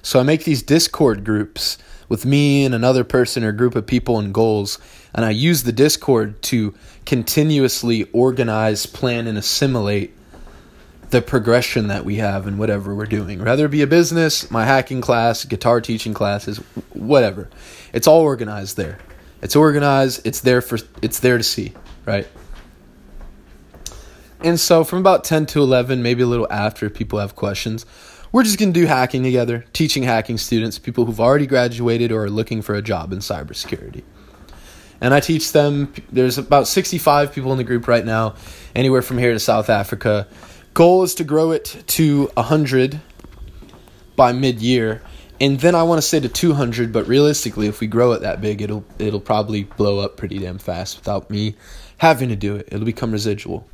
So 0.00 0.18
I 0.18 0.22
make 0.22 0.44
these 0.44 0.62
Discord 0.62 1.22
groups 1.22 1.76
with 2.08 2.24
me 2.24 2.64
and 2.64 2.74
another 2.74 3.04
person 3.04 3.44
or 3.44 3.52
group 3.52 3.74
of 3.74 3.86
people 3.86 4.18
and 4.18 4.32
goals. 4.32 4.78
And 5.14 5.22
I 5.22 5.30
use 5.30 5.64
the 5.64 5.72
Discord 5.72 6.40
to 6.44 6.74
continuously 7.04 8.04
organize, 8.14 8.86
plan, 8.86 9.26
and 9.26 9.36
assimilate 9.36 10.14
the 11.10 11.20
progression 11.20 11.88
that 11.88 12.06
we 12.06 12.16
have 12.16 12.46
in 12.46 12.56
whatever 12.56 12.94
we're 12.94 13.04
doing. 13.04 13.44
Whether 13.44 13.66
it 13.66 13.70
be 13.70 13.82
a 13.82 13.86
business, 13.86 14.50
my 14.50 14.64
hacking 14.64 15.02
class, 15.02 15.44
guitar 15.44 15.82
teaching 15.82 16.14
classes, 16.14 16.56
whatever. 16.94 17.50
It's 17.92 18.06
all 18.06 18.22
organized 18.22 18.78
there. 18.78 18.98
It's 19.40 19.56
organized. 19.56 20.26
It's 20.26 20.40
there 20.40 20.60
for 20.60 20.78
it's 21.02 21.20
there 21.20 21.38
to 21.38 21.44
see, 21.44 21.72
right? 22.04 22.26
And 24.40 24.58
so 24.58 24.84
from 24.84 25.00
about 25.00 25.24
10 25.24 25.46
to 25.46 25.62
11, 25.62 26.02
maybe 26.02 26.22
a 26.22 26.26
little 26.26 26.46
after 26.50 26.86
if 26.86 26.94
people 26.94 27.18
have 27.18 27.34
questions, 27.34 27.84
we're 28.30 28.44
just 28.44 28.58
going 28.58 28.72
to 28.72 28.80
do 28.80 28.86
hacking 28.86 29.22
together, 29.22 29.64
teaching 29.72 30.04
hacking 30.04 30.38
students, 30.38 30.78
people 30.78 31.04
who've 31.06 31.20
already 31.20 31.46
graduated 31.46 32.12
or 32.12 32.24
are 32.24 32.30
looking 32.30 32.62
for 32.62 32.74
a 32.74 32.82
job 32.82 33.12
in 33.12 33.18
cybersecurity. 33.18 34.04
And 35.00 35.14
I 35.14 35.20
teach 35.20 35.52
them, 35.52 35.92
there's 36.10 36.38
about 36.38 36.68
65 36.68 37.32
people 37.32 37.52
in 37.52 37.58
the 37.58 37.64
group 37.64 37.88
right 37.88 38.04
now, 38.04 38.34
anywhere 38.74 39.02
from 39.02 39.18
here 39.18 39.32
to 39.32 39.38
South 39.38 39.70
Africa. 39.70 40.26
Goal 40.74 41.02
is 41.02 41.14
to 41.16 41.24
grow 41.24 41.52
it 41.52 41.82
to 41.88 42.30
100 42.34 43.00
by 44.14 44.32
mid 44.32 44.60
year 44.60 45.02
and 45.40 45.60
then 45.60 45.74
I 45.74 45.84
want 45.84 45.98
to 45.98 46.06
say 46.06 46.18
to 46.20 46.28
200, 46.28 46.92
but 46.92 47.06
realistically, 47.06 47.68
if 47.68 47.80
we 47.80 47.86
grow 47.86 48.12
it 48.12 48.20
that 48.22 48.40
big, 48.40 48.60
it'll 48.60 48.84
it'll 48.98 49.20
probably 49.20 49.64
blow 49.64 50.00
up 50.00 50.16
pretty 50.16 50.38
damn 50.38 50.58
fast 50.58 50.96
without 50.96 51.30
me 51.30 51.54
having 51.98 52.28
to 52.28 52.36
do 52.36 52.56
it. 52.56 52.68
It'll 52.72 52.84
become 52.84 53.12
residual. 53.12 53.68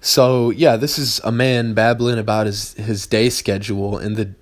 So 0.00 0.50
yeah, 0.50 0.76
this 0.76 0.98
is 0.98 1.20
a 1.24 1.32
man 1.32 1.74
babbling 1.74 2.18
about 2.18 2.46
his 2.46 2.74
his 2.74 3.06
day 3.06 3.28
schedule 3.28 3.98
in 3.98 4.14
the 4.14 4.34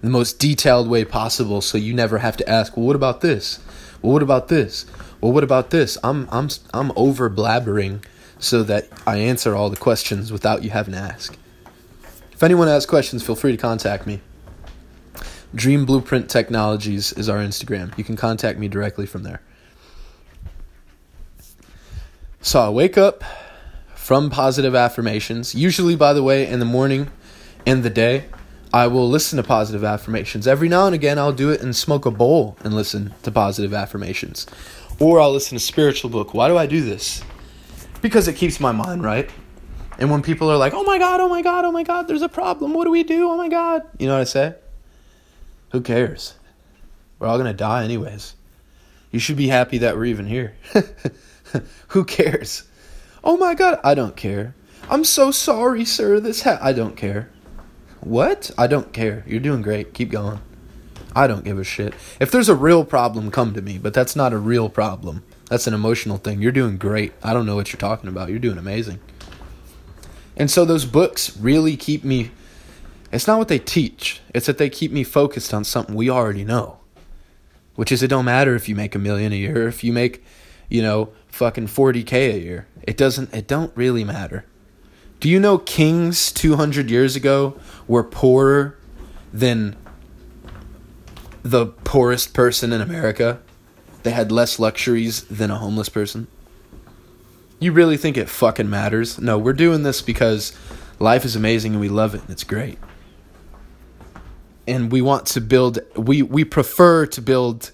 the 0.00 0.10
most 0.10 0.38
detailed 0.38 0.88
way 0.88 1.04
possible, 1.04 1.60
so 1.60 1.78
you 1.78 1.94
never 1.94 2.18
have 2.18 2.36
to 2.36 2.48
ask. 2.48 2.76
Well, 2.76 2.86
what 2.86 2.96
about 2.96 3.20
this? 3.20 3.58
Well, 4.00 4.12
what 4.12 4.22
about 4.22 4.48
this? 4.48 4.86
Well, 5.20 5.32
what 5.32 5.44
about 5.44 5.70
this? 5.70 5.98
I'm 6.04 6.28
I'm 6.30 6.48
I'm 6.72 6.92
over 6.94 7.28
blabbering 7.28 8.04
so 8.38 8.62
that 8.64 8.88
I 9.06 9.18
answer 9.18 9.54
all 9.54 9.70
the 9.70 9.76
questions 9.76 10.32
without 10.32 10.62
you 10.62 10.70
having 10.70 10.94
to 10.94 11.00
ask. 11.00 11.36
If 12.32 12.42
anyone 12.42 12.68
has 12.68 12.86
questions, 12.86 13.22
feel 13.24 13.36
free 13.36 13.52
to 13.52 13.58
contact 13.58 14.06
me. 14.06 14.20
Dream 15.54 15.84
Blueprint 15.84 16.30
Technologies 16.30 17.12
is 17.12 17.28
our 17.28 17.38
Instagram. 17.38 17.96
You 17.98 18.04
can 18.04 18.16
contact 18.16 18.58
me 18.58 18.68
directly 18.68 19.04
from 19.04 19.22
there. 19.22 19.42
So 22.40 22.60
I 22.60 22.70
wake 22.70 22.96
up 22.96 23.22
from 23.94 24.30
positive 24.30 24.74
affirmations. 24.74 25.54
Usually, 25.54 25.94
by 25.94 26.12
the 26.12 26.22
way, 26.22 26.46
in 26.46 26.58
the 26.58 26.64
morning 26.64 27.10
and 27.66 27.82
the 27.82 27.90
day, 27.90 28.24
I 28.72 28.86
will 28.86 29.08
listen 29.08 29.36
to 29.36 29.42
positive 29.42 29.84
affirmations. 29.84 30.46
Every 30.46 30.68
now 30.68 30.86
and 30.86 30.94
again, 30.94 31.18
I'll 31.18 31.32
do 31.32 31.50
it 31.50 31.60
and 31.60 31.76
smoke 31.76 32.06
a 32.06 32.10
bowl 32.10 32.56
and 32.64 32.72
listen 32.74 33.14
to 33.22 33.30
positive 33.30 33.74
affirmations. 33.74 34.46
Or 34.98 35.20
I'll 35.20 35.32
listen 35.32 35.58
to 35.58 35.62
spiritual 35.62 36.08
book. 36.08 36.32
Why 36.32 36.48
do 36.48 36.56
I 36.56 36.66
do 36.66 36.80
this? 36.80 37.22
Because 38.00 38.26
it 38.26 38.36
keeps 38.36 38.58
my 38.58 38.72
mind 38.72 39.04
right. 39.04 39.30
And 39.98 40.10
when 40.10 40.22
people 40.22 40.50
are 40.50 40.56
like, 40.56 40.72
oh 40.72 40.82
my 40.84 40.98
God, 40.98 41.20
oh 41.20 41.28
my 41.28 41.42
God, 41.42 41.66
oh 41.66 41.72
my 41.72 41.82
God, 41.82 42.08
there's 42.08 42.22
a 42.22 42.28
problem. 42.28 42.72
What 42.72 42.84
do 42.84 42.90
we 42.90 43.02
do? 43.02 43.28
Oh 43.28 43.36
my 43.36 43.48
God. 43.50 43.82
You 43.98 44.06
know 44.06 44.14
what 44.14 44.22
I 44.22 44.24
say? 44.24 44.54
Who 45.72 45.80
cares? 45.80 46.34
We're 47.18 47.28
all 47.28 47.38
going 47.38 47.50
to 47.50 47.56
die 47.56 47.84
anyways. 47.84 48.34
You 49.10 49.18
should 49.18 49.36
be 49.36 49.48
happy 49.48 49.78
that 49.78 49.96
we're 49.96 50.06
even 50.06 50.26
here. 50.26 50.54
Who 51.88 52.04
cares? 52.04 52.64
Oh 53.24 53.36
my 53.36 53.54
god, 53.54 53.80
I 53.82 53.94
don't 53.94 54.16
care. 54.16 54.54
I'm 54.90 55.04
so 55.04 55.30
sorry, 55.30 55.84
sir. 55.84 56.20
This 56.20 56.42
ha- 56.42 56.58
I 56.60 56.72
don't 56.72 56.96
care. 56.96 57.30
What? 58.00 58.50
I 58.58 58.66
don't 58.66 58.92
care. 58.92 59.24
You're 59.26 59.40
doing 59.40 59.62
great. 59.62 59.94
Keep 59.94 60.10
going. 60.10 60.40
I 61.14 61.26
don't 61.26 61.44
give 61.44 61.58
a 61.58 61.64
shit. 61.64 61.94
If 62.20 62.30
there's 62.30 62.48
a 62.48 62.54
real 62.54 62.84
problem, 62.84 63.30
come 63.30 63.54
to 63.54 63.62
me, 63.62 63.78
but 63.78 63.94
that's 63.94 64.16
not 64.16 64.32
a 64.32 64.38
real 64.38 64.68
problem. 64.68 65.22
That's 65.48 65.66
an 65.66 65.74
emotional 65.74 66.16
thing. 66.16 66.40
You're 66.40 66.52
doing 66.52 66.78
great. 66.78 67.12
I 67.22 67.32
don't 67.32 67.46
know 67.46 67.54
what 67.54 67.72
you're 67.72 67.80
talking 67.80 68.08
about. 68.08 68.30
You're 68.30 68.38
doing 68.38 68.58
amazing. 68.58 68.98
And 70.36 70.50
so 70.50 70.64
those 70.64 70.84
books 70.84 71.36
really 71.36 71.76
keep 71.76 72.04
me 72.04 72.30
it's 73.12 73.26
not 73.26 73.38
what 73.38 73.48
they 73.48 73.58
teach, 73.58 74.20
it's 74.34 74.46
that 74.46 74.58
they 74.58 74.70
keep 74.70 74.90
me 74.90 75.04
focused 75.04 75.52
on 75.52 75.64
something 75.64 75.94
we 75.94 76.08
already 76.08 76.44
know. 76.44 76.78
Which 77.74 77.92
is 77.92 78.02
it 78.02 78.08
don't 78.08 78.24
matter 78.24 78.54
if 78.54 78.68
you 78.68 78.74
make 78.74 78.94
a 78.94 78.98
million 78.98 79.32
a 79.32 79.36
year, 79.36 79.68
if 79.68 79.84
you 79.84 79.92
make, 79.92 80.24
you 80.68 80.82
know, 80.82 81.12
fucking 81.28 81.68
40k 81.68 82.12
a 82.12 82.38
year. 82.38 82.66
It 82.82 82.96
doesn't 82.96 83.32
it 83.34 83.46
don't 83.46 83.74
really 83.76 84.04
matter. 84.04 84.44
Do 85.20 85.28
you 85.28 85.38
know 85.38 85.58
kings 85.58 86.32
200 86.32 86.90
years 86.90 87.14
ago 87.14 87.56
were 87.86 88.02
poorer 88.02 88.76
than 89.32 89.76
the 91.42 91.66
poorest 91.66 92.34
person 92.34 92.72
in 92.72 92.80
America? 92.80 93.40
They 94.02 94.10
had 94.10 94.32
less 94.32 94.58
luxuries 94.58 95.22
than 95.24 95.50
a 95.50 95.58
homeless 95.58 95.88
person? 95.88 96.26
You 97.60 97.72
really 97.72 97.96
think 97.96 98.16
it 98.16 98.28
fucking 98.28 98.68
matters? 98.68 99.20
No, 99.20 99.38
we're 99.38 99.52
doing 99.52 99.84
this 99.84 100.02
because 100.02 100.52
life 100.98 101.24
is 101.24 101.36
amazing 101.36 101.72
and 101.72 101.80
we 101.80 101.88
love 101.88 102.14
it 102.14 102.22
and 102.22 102.30
it's 102.30 102.44
great. 102.44 102.78
And 104.66 104.92
we 104.92 105.00
want 105.00 105.26
to 105.26 105.40
build 105.40 105.80
we 105.96 106.22
we 106.22 106.44
prefer 106.44 107.06
to 107.06 107.20
build 107.20 107.72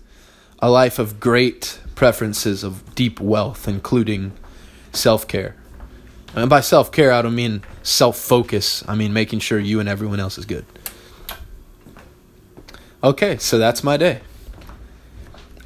a 0.61 0.71
life 0.71 0.99
of 0.99 1.21
great 1.21 1.81
preferences 1.95 2.65
of 2.65 2.95
deep 2.95 3.21
wealth 3.21 3.69
including 3.69 4.33
self-care. 4.93 5.55
And 6.35 6.49
by 6.49 6.61
self-care 6.61 7.13
I 7.13 7.23
don't 7.23 7.35
mean 7.35 7.63
self-focus. 7.83 8.85
I 8.89 8.95
mean 8.95 9.13
making 9.13 9.41
sure 9.41 9.59
you 9.59 9.81
and 9.81 9.89
everyone 9.89 10.21
else 10.21 10.39
is 10.39 10.45
good. 10.45 10.65
Okay, 13.05 13.39
so 13.39 13.59
that's 13.59 13.85
my 13.85 13.97
day 13.97 14.23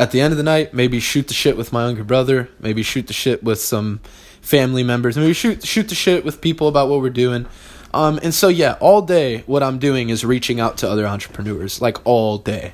at 0.03 0.11
the 0.11 0.21
end 0.21 0.33
of 0.33 0.37
the 0.37 0.43
night, 0.43 0.75
maybe 0.75 0.99
shoot 0.99 1.29
the 1.29 1.35
shit 1.35 1.57
with 1.57 1.73
my 1.73 1.85
younger 1.85 2.03
brother, 2.03 2.49
maybe 2.59 2.83
shoot 2.83 3.07
the 3.07 3.13
shit 3.13 3.45
with 3.45 3.61
some 3.61 4.01
family 4.41 4.83
members, 4.83 5.17
maybe 5.17 5.33
shoot 5.33 5.65
shoot 5.65 5.89
the 5.89 5.95
shit 5.95 6.25
with 6.25 6.41
people 6.41 6.67
about 6.67 6.89
what 6.89 7.01
we're 7.01 7.09
doing. 7.09 7.47
Um, 7.95 8.19
and 8.23 8.33
so 8.33 8.49
yeah, 8.49 8.77
all 8.81 9.03
day 9.03 9.43
what 9.47 9.63
I'm 9.63 9.79
doing 9.79 10.09
is 10.09 10.25
reaching 10.25 10.61
out 10.61 10.79
to 10.79 10.89
other 10.89 11.07
entrepreneurs, 11.07 11.81
like 11.81 11.99
all 12.05 12.39
day. 12.39 12.73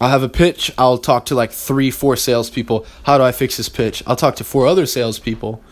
I'll 0.00 0.10
have 0.10 0.22
a 0.22 0.28
pitch. 0.28 0.72
I'll 0.76 0.98
talk 0.98 1.26
to 1.26 1.34
like 1.34 1.52
three, 1.52 1.90
four 1.90 2.16
salespeople. 2.16 2.84
How 3.04 3.16
do 3.16 3.24
I 3.24 3.32
fix 3.32 3.56
this 3.56 3.68
pitch? 3.68 4.02
I'll 4.06 4.16
talk 4.16 4.36
to 4.36 4.44
four 4.44 4.66
other 4.66 4.86
salespeople. 4.86 5.62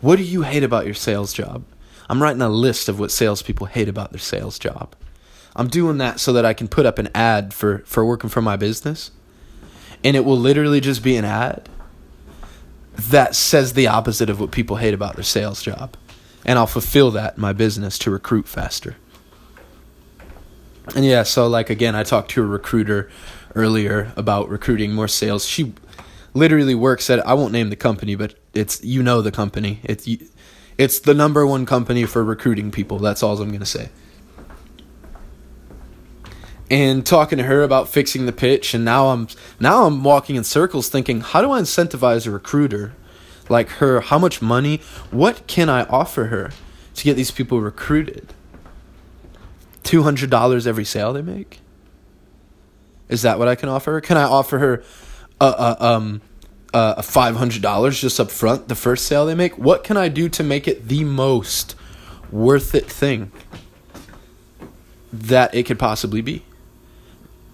What 0.00 0.16
do 0.16 0.22
you 0.22 0.42
hate 0.42 0.62
about 0.62 0.84
your 0.84 0.94
sales 0.94 1.32
job? 1.32 1.64
I'm 2.08 2.22
writing 2.22 2.42
a 2.42 2.48
list 2.48 2.88
of 2.88 2.98
what 3.00 3.10
salespeople 3.10 3.66
hate 3.66 3.88
about 3.88 4.12
their 4.12 4.20
sales 4.20 4.58
job. 4.58 4.94
I'm 5.56 5.68
doing 5.68 5.98
that 5.98 6.20
so 6.20 6.32
that 6.32 6.44
I 6.44 6.52
can 6.52 6.68
put 6.68 6.86
up 6.86 6.98
an 6.98 7.08
ad 7.14 7.52
for, 7.52 7.78
for 7.80 8.04
working 8.04 8.30
for 8.30 8.42
my 8.42 8.56
business 8.56 9.10
and 10.04 10.14
it 10.16 10.24
will 10.24 10.36
literally 10.36 10.80
just 10.80 11.02
be 11.02 11.16
an 11.16 11.24
ad 11.24 11.68
that 12.96 13.34
says 13.34 13.72
the 13.72 13.88
opposite 13.88 14.30
of 14.30 14.38
what 14.38 14.52
people 14.52 14.76
hate 14.76 14.94
about 14.94 15.14
their 15.16 15.24
sales 15.24 15.62
job. 15.62 15.96
And 16.44 16.58
I'll 16.58 16.66
fulfill 16.66 17.10
that 17.12 17.36
in 17.36 17.40
my 17.40 17.52
business 17.52 17.98
to 18.00 18.10
recruit 18.10 18.46
faster. 18.46 18.96
And 20.94 21.04
yeah, 21.04 21.22
so 21.22 21.46
like 21.48 21.70
again, 21.70 21.94
I 21.94 22.02
talked 22.02 22.30
to 22.32 22.42
a 22.42 22.46
recruiter 22.46 23.10
earlier 23.54 24.12
about 24.16 24.48
recruiting 24.48 24.92
more 24.92 25.08
sales. 25.08 25.46
She 25.46 25.72
literally 26.34 26.74
works 26.74 27.08
at 27.08 27.26
I 27.26 27.34
won't 27.34 27.52
name 27.52 27.70
the 27.70 27.76
company, 27.76 28.14
but 28.14 28.34
it's 28.52 28.84
you 28.84 29.02
know 29.02 29.22
the 29.22 29.32
company. 29.32 29.80
It's 29.84 30.06
it's 30.76 30.98
the 30.98 31.14
number 31.14 31.46
one 31.46 31.64
company 31.64 32.04
for 32.04 32.22
recruiting 32.22 32.70
people. 32.70 32.98
That's 32.98 33.22
all 33.22 33.40
I'm 33.40 33.48
going 33.48 33.60
to 33.60 33.66
say 33.66 33.88
and 36.70 37.04
talking 37.04 37.38
to 37.38 37.44
her 37.44 37.62
about 37.62 37.88
fixing 37.88 38.26
the 38.26 38.32
pitch 38.32 38.74
and 38.74 38.84
now 38.84 39.08
I'm 39.08 39.28
now 39.60 39.84
I'm 39.84 40.02
walking 40.02 40.36
in 40.36 40.44
circles 40.44 40.88
thinking 40.88 41.20
how 41.20 41.40
do 41.40 41.50
I 41.52 41.60
incentivize 41.60 42.26
a 42.26 42.30
recruiter 42.30 42.94
like 43.48 43.68
her 43.70 44.00
how 44.00 44.18
much 44.18 44.40
money 44.40 44.78
what 45.10 45.46
can 45.46 45.68
I 45.68 45.84
offer 45.84 46.26
her 46.26 46.50
to 46.94 47.04
get 47.04 47.14
these 47.14 47.30
people 47.30 47.60
recruited? 47.60 48.32
$200 49.82 50.66
every 50.66 50.84
sale 50.84 51.12
they 51.12 51.22
make? 51.22 51.60
Is 53.08 53.22
that 53.22 53.38
what 53.38 53.48
I 53.48 53.54
can 53.54 53.68
offer 53.68 53.92
her? 53.92 54.00
Can 54.00 54.16
I 54.16 54.24
offer 54.24 54.58
her 54.58 54.82
a, 55.40 55.76
um 55.80 56.20
a 56.74 57.02
$500 57.02 58.00
just 58.00 58.18
up 58.18 58.30
front 58.30 58.68
the 58.68 58.74
first 58.74 59.06
sale 59.06 59.26
they 59.26 59.34
make? 59.34 59.56
What 59.56 59.84
can 59.84 59.96
I 59.96 60.08
do 60.08 60.28
to 60.30 60.42
make 60.42 60.66
it 60.66 60.88
the 60.88 61.04
most 61.04 61.76
worth 62.32 62.74
it 62.74 62.86
thing 62.86 63.30
that 65.12 65.54
it 65.54 65.64
could 65.64 65.78
possibly 65.78 66.20
be? 66.20 66.44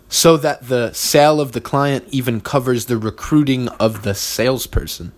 So 0.08 0.36
that 0.38 0.68
the 0.68 0.92
sale 0.92 1.40
of 1.40 1.52
the 1.52 1.60
client 1.60 2.06
even 2.10 2.40
covers 2.40 2.86
the 2.86 2.96
recruiting 2.96 3.68
of 3.68 4.02
the 4.02 4.14
salesperson. 4.14 5.12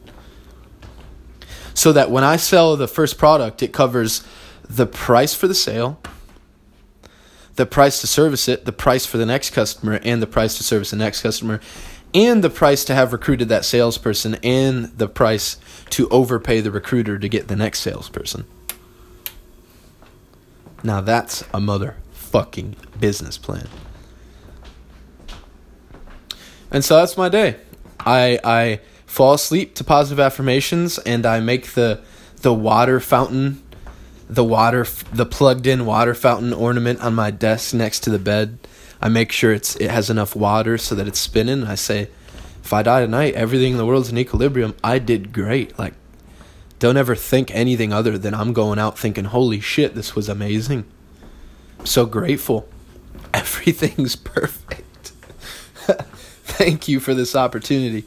So 1.74 1.92
that 1.92 2.10
when 2.10 2.24
I 2.24 2.36
sell 2.36 2.76
the 2.76 2.88
first 2.88 3.18
product, 3.18 3.62
it 3.62 3.72
covers 3.72 4.24
the 4.68 4.86
price 4.86 5.34
for 5.34 5.48
the 5.48 5.54
sale, 5.54 6.00
the 7.56 7.66
price 7.66 8.00
to 8.00 8.06
service 8.06 8.48
it, 8.48 8.64
the 8.64 8.72
price 8.72 9.06
for 9.06 9.18
the 9.18 9.26
next 9.26 9.50
customer, 9.50 10.00
and 10.02 10.22
the 10.22 10.26
price 10.26 10.56
to 10.58 10.64
service 10.64 10.90
the 10.90 10.96
next 10.96 11.22
customer, 11.22 11.60
and 12.14 12.44
the 12.44 12.50
price 12.50 12.84
to 12.84 12.94
have 12.94 13.12
recruited 13.12 13.48
that 13.48 13.64
salesperson, 13.64 14.36
and 14.42 14.86
the 14.98 15.08
price 15.08 15.56
to 15.90 16.08
overpay 16.08 16.60
the 16.60 16.70
recruiter 16.70 17.18
to 17.18 17.28
get 17.28 17.48
the 17.48 17.56
next 17.56 17.80
salesperson. 17.80 18.44
Now 20.82 21.00
that's 21.00 21.42
a 21.42 21.58
motherfucking 21.58 22.74
business 22.98 23.38
plan. 23.38 23.68
And 26.70 26.84
so 26.84 26.96
that's 26.96 27.16
my 27.16 27.28
day. 27.28 27.56
I 28.00 28.38
I 28.42 28.80
fall 29.12 29.34
asleep 29.34 29.74
to 29.74 29.84
positive 29.84 30.18
affirmations 30.18 30.96
and 31.00 31.26
I 31.26 31.38
make 31.38 31.72
the 31.72 32.00
the 32.40 32.54
water 32.54 32.98
fountain 32.98 33.62
the 34.26 34.42
water 34.42 34.86
the 35.12 35.26
plugged 35.26 35.66
in 35.66 35.84
water 35.84 36.14
fountain 36.14 36.54
ornament 36.54 37.02
on 37.02 37.14
my 37.14 37.30
desk 37.30 37.74
next 37.74 38.00
to 38.04 38.10
the 38.10 38.18
bed. 38.18 38.58
I 39.02 39.10
make 39.10 39.30
sure 39.30 39.52
it's 39.52 39.76
it 39.76 39.90
has 39.90 40.08
enough 40.08 40.34
water 40.34 40.78
so 40.78 40.94
that 40.94 41.06
it's 41.06 41.18
spinning. 41.18 41.64
I 41.64 41.74
say 41.74 42.08
if 42.64 42.72
I 42.72 42.82
die 42.82 43.02
tonight, 43.02 43.34
everything 43.34 43.72
in 43.72 43.76
the 43.76 43.84
world's 43.84 44.08
in 44.08 44.16
equilibrium. 44.16 44.74
I 44.82 44.98
did 44.98 45.34
great. 45.34 45.78
Like 45.78 45.92
don't 46.78 46.96
ever 46.96 47.14
think 47.14 47.54
anything 47.54 47.92
other 47.92 48.16
than 48.16 48.32
I'm 48.32 48.54
going 48.54 48.78
out 48.78 48.98
thinking, 48.98 49.26
"Holy 49.26 49.60
shit, 49.60 49.94
this 49.94 50.16
was 50.16 50.30
amazing." 50.30 50.86
I'm 51.78 51.84
so 51.84 52.06
grateful. 52.06 52.66
Everything's 53.34 54.16
perfect. 54.34 55.12
thank 56.44 56.88
you 56.88 56.98
for 56.98 57.12
this 57.12 57.36
opportunity. 57.36 58.06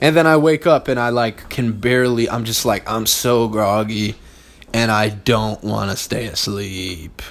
And 0.00 0.16
then 0.16 0.26
I 0.26 0.36
wake 0.36 0.66
up 0.66 0.88
and 0.88 0.98
I 0.98 1.08
like 1.08 1.48
can 1.48 1.72
barely 1.72 2.30
I'm 2.30 2.44
just 2.44 2.64
like 2.64 2.88
I'm 2.88 3.06
so 3.06 3.48
groggy 3.48 4.14
and 4.72 4.90
I 4.90 5.08
don't 5.08 5.62
want 5.62 5.90
to 5.90 5.96
stay 5.96 6.26
asleep. 6.26 7.22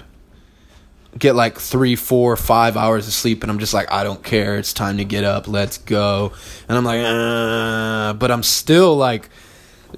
Get 1.18 1.36
like 1.36 1.58
three, 1.58 1.96
four, 1.96 2.36
five 2.36 2.78
hours 2.78 3.08
of 3.08 3.14
sleep, 3.14 3.42
and 3.42 3.52
I'm 3.52 3.58
just 3.58 3.74
like, 3.74 3.92
I 3.92 4.04
don't 4.04 4.24
care. 4.24 4.58
It's 4.58 4.72
time 4.72 4.98
to 4.98 5.06
get 5.06 5.24
up. 5.24 5.48
Let's 5.48 5.80
go. 5.80 6.34
And 6.70 6.78
I'm 6.78 6.84
like, 6.84 7.02
uh, 7.04 8.14
but 8.14 8.30
I'm 8.30 8.44
still 8.44 8.96
like 8.96 9.30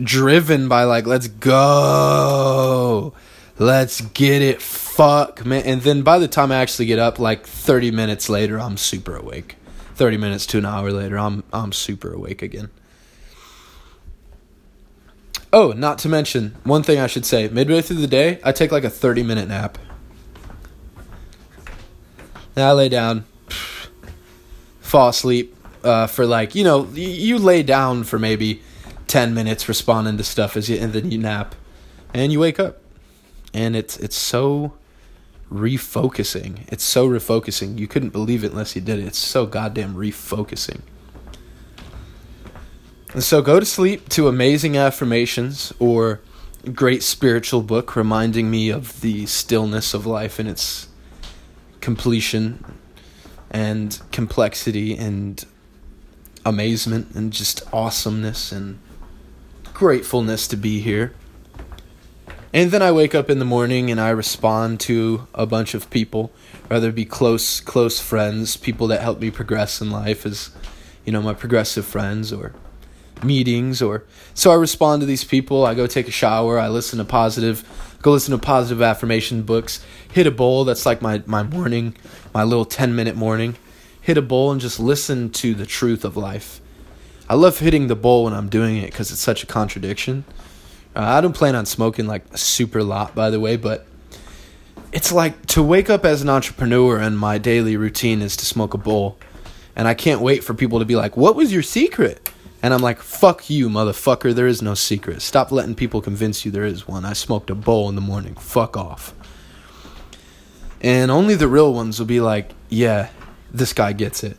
driven 0.02 0.70
by 0.70 0.84
like, 0.84 1.06
let's 1.06 1.28
go. 1.28 3.14
Let's 3.58 4.00
get 4.00 4.42
it. 4.42 4.62
Fuck, 4.62 5.46
man. 5.46 5.64
And 5.66 5.82
then 5.82 6.04
by 6.04 6.20
the 6.20 6.30
time 6.30 6.52
I 6.52 6.58
actually 6.58 6.86
get 6.86 7.00
up, 7.00 7.20
like 7.20 7.46
30 7.46 7.92
minutes 7.92 8.30
later, 8.30 8.58
I'm 8.58 8.78
super 8.78 9.18
awake. 9.18 9.58
30 10.00 10.16
minutes 10.16 10.46
to 10.46 10.58
an 10.58 10.66
hour 10.66 10.94
later, 10.94 11.20
I'm 11.20 11.44
I'm 11.52 11.74
super 11.74 12.14
awake 12.14 12.42
again. 12.42 12.70
Oh, 15.52 15.74
not 15.74 16.00
to 16.00 16.10
mention, 16.10 16.56
one 16.64 16.84
thing 16.84 17.00
I 17.00 17.08
should 17.08 17.26
say, 17.26 17.50
midway 17.50 17.82
through 17.82 17.98
the 17.98 18.08
day, 18.08 18.40
I 18.42 18.54
take 18.54 18.72
like 18.72 18.86
a 18.86 18.90
30 18.90 19.24
minute 19.24 19.50
nap. 19.50 19.78
And 22.56 22.64
I 22.64 22.72
lay 22.72 22.88
down, 22.88 23.26
fall 24.80 25.10
asleep 25.10 25.54
uh, 25.84 26.08
for 26.08 26.26
like, 26.26 26.56
you 26.56 26.64
know, 26.64 26.86
you 26.94 27.38
lay 27.38 27.62
down 27.62 28.06
for 28.06 28.18
maybe 28.18 28.62
10 29.08 29.34
minutes 29.34 29.68
responding 29.68 30.16
to 30.16 30.24
stuff 30.24 30.56
as 30.56 30.70
you, 30.70 30.78
and 30.78 30.94
then 30.94 31.12
you 31.12 31.18
nap. 31.18 31.56
And 32.14 32.32
you 32.32 32.40
wake 32.40 32.58
up. 32.58 32.78
And 33.54 33.76
it's 33.76 33.98
it's 33.98 34.16
so 34.16 34.76
refocusing. 35.52 36.68
It's 36.68 36.84
so 36.84 37.08
refocusing. 37.08 37.78
You 37.78 37.88
couldn't 37.88 38.10
believe 38.10 38.44
it 38.44 38.52
unless 38.52 38.76
you 38.76 38.82
did 38.82 39.00
it. 39.00 39.06
It's 39.06 39.18
so 39.18 39.46
goddamn 39.46 39.96
refocusing. 39.96 40.82
And 43.14 43.24
so 43.24 43.42
go 43.42 43.60
to 43.60 43.66
sleep 43.66 44.08
to 44.10 44.28
amazing 44.28 44.78
affirmations 44.78 45.74
or 45.80 46.22
great 46.74 47.02
spiritual 47.02 47.62
book 47.62 47.96
reminding 47.96 48.52
me 48.52 48.70
of 48.70 49.02
the 49.02 49.26
stillness 49.26 49.94
of 49.94 50.06
life 50.06 50.38
and 50.38 50.48
its 50.48 50.88
completion 51.82 52.64
and 53.50 54.00
complexity 54.12 54.96
and 54.96 55.46
amazement 56.46 57.16
and 57.16 57.34
just 57.34 57.62
awesomeness 57.74 58.52
and 58.52 58.80
gratefulness 59.74 60.48
to 60.48 60.58
be 60.58 60.80
here. 60.80 61.14
And 62.52 62.72
then 62.72 62.82
I 62.82 62.92
wake 62.92 63.14
up 63.14 63.30
in 63.30 63.38
the 63.38 63.46
morning 63.46 63.92
and 63.92 64.02
I 64.02 64.10
respond 64.10 64.80
to 64.82 65.28
a 65.36 65.46
bunch 65.46 65.76
of 65.76 65.90
people, 65.92 66.32
whether 66.68 66.90
it 66.90 66.96
be 66.96 67.06
close 67.06 67.60
close 67.60 68.00
friends, 68.00 68.58
people 68.58 68.88
that 68.88 69.02
help 69.02 69.20
me 69.20 69.30
progress 69.30 69.82
in 69.82 69.92
life 69.92 70.26
as 70.26 70.50
you 71.06 71.12
know, 71.12 71.22
my 71.22 71.36
progressive 71.36 71.86
friends 71.86 72.34
or 72.34 72.54
meetings 73.22 73.82
or 73.82 74.04
so 74.34 74.50
I 74.50 74.56
respond 74.56 75.02
to 75.02 75.06
these 75.06 75.24
people, 75.24 75.66
I 75.66 75.76
go 75.76 75.86
take 75.86 76.08
a 76.08 76.12
shower, 76.12 76.58
I 76.58 76.70
listen 76.70 76.98
to 76.98 77.06
positive 77.06 77.64
go 78.02 78.12
listen 78.12 78.32
to 78.32 78.44
positive 78.44 78.82
affirmation 78.82 79.44
books, 79.44 79.86
hit 80.12 80.26
a 80.26 80.32
bowl, 80.32 80.64
that's 80.66 80.86
like 80.86 81.04
my, 81.04 81.22
my 81.28 81.44
morning, 81.44 81.96
my 82.34 82.44
little 82.44 82.66
ten 82.66 82.96
minute 82.96 83.16
morning. 83.16 83.56
Hit 84.02 84.18
a 84.18 84.22
bowl 84.24 84.52
and 84.52 84.60
just 84.60 84.80
listen 84.80 85.30
to 85.32 85.54
the 85.54 85.68
truth 85.68 86.04
of 86.04 86.18
life. 86.18 86.62
I 87.30 87.36
love 87.36 87.60
hitting 87.60 87.88
the 87.88 87.96
bowl 87.96 88.24
when 88.24 88.34
I'm 88.34 88.50
doing 88.50 88.78
it 88.78 88.88
because 88.88 89.12
it's 89.12 89.22
such 89.22 89.44
a 89.44 89.46
contradiction 89.46 90.24
Uh, 90.96 91.02
I 91.02 91.22
don't 91.22 91.36
plan 91.36 91.56
on 91.56 91.66
smoking 91.66 92.08
like 92.08 92.24
a 92.34 92.38
super 92.38 92.84
lot, 92.84 93.16
by 93.16 93.30
the 93.30 93.40
way, 93.40 93.56
but 93.56 93.86
it's 94.92 95.12
like 95.12 95.46
to 95.48 95.62
wake 95.62 95.90
up 95.90 96.04
as 96.04 96.22
an 96.22 96.30
entrepreneur 96.30 96.98
and 96.98 97.18
my 97.18 97.38
daily 97.38 97.78
routine 97.78 98.22
is 98.22 98.36
to 98.38 98.46
smoke 98.46 98.74
a 98.74 98.78
bowl. 98.78 99.18
And 99.76 99.88
I 99.88 99.94
can't 99.94 100.22
wait 100.22 100.44
for 100.44 100.54
people 100.54 100.80
to 100.80 100.86
be 100.86 100.96
like, 100.96 101.16
What 101.16 101.36
was 101.36 101.54
your 101.54 101.62
secret? 101.62 102.32
And 102.62 102.74
I'm 102.74 102.82
like, 102.82 103.00
Fuck 103.00 103.50
you, 103.50 103.70
motherfucker. 103.70 104.34
There 104.34 104.48
is 104.48 104.62
no 104.62 104.74
secret. 104.74 105.22
Stop 105.22 105.52
letting 105.52 105.76
people 105.76 106.02
convince 106.02 106.44
you 106.44 106.52
there 106.52 106.66
is 106.66 106.88
one. 106.88 107.06
I 107.06 107.14
smoked 107.14 107.50
a 107.50 107.56
bowl 107.56 107.88
in 107.88 107.96
the 107.96 108.02
morning. 108.02 108.36
Fuck 108.36 108.76
off. 108.76 109.14
And 110.82 111.12
only 111.12 111.36
the 111.36 111.48
real 111.48 111.74
ones 111.74 112.00
will 112.00 112.08
be 112.08 112.20
like, 112.20 112.52
Yeah, 112.68 113.10
this 113.54 113.74
guy 113.74 113.94
gets 113.94 114.24
it. 114.24 114.38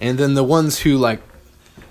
And 0.00 0.18
then 0.18 0.34
the 0.34 0.44
ones 0.44 0.80
who 0.80 0.98
like 0.98 1.22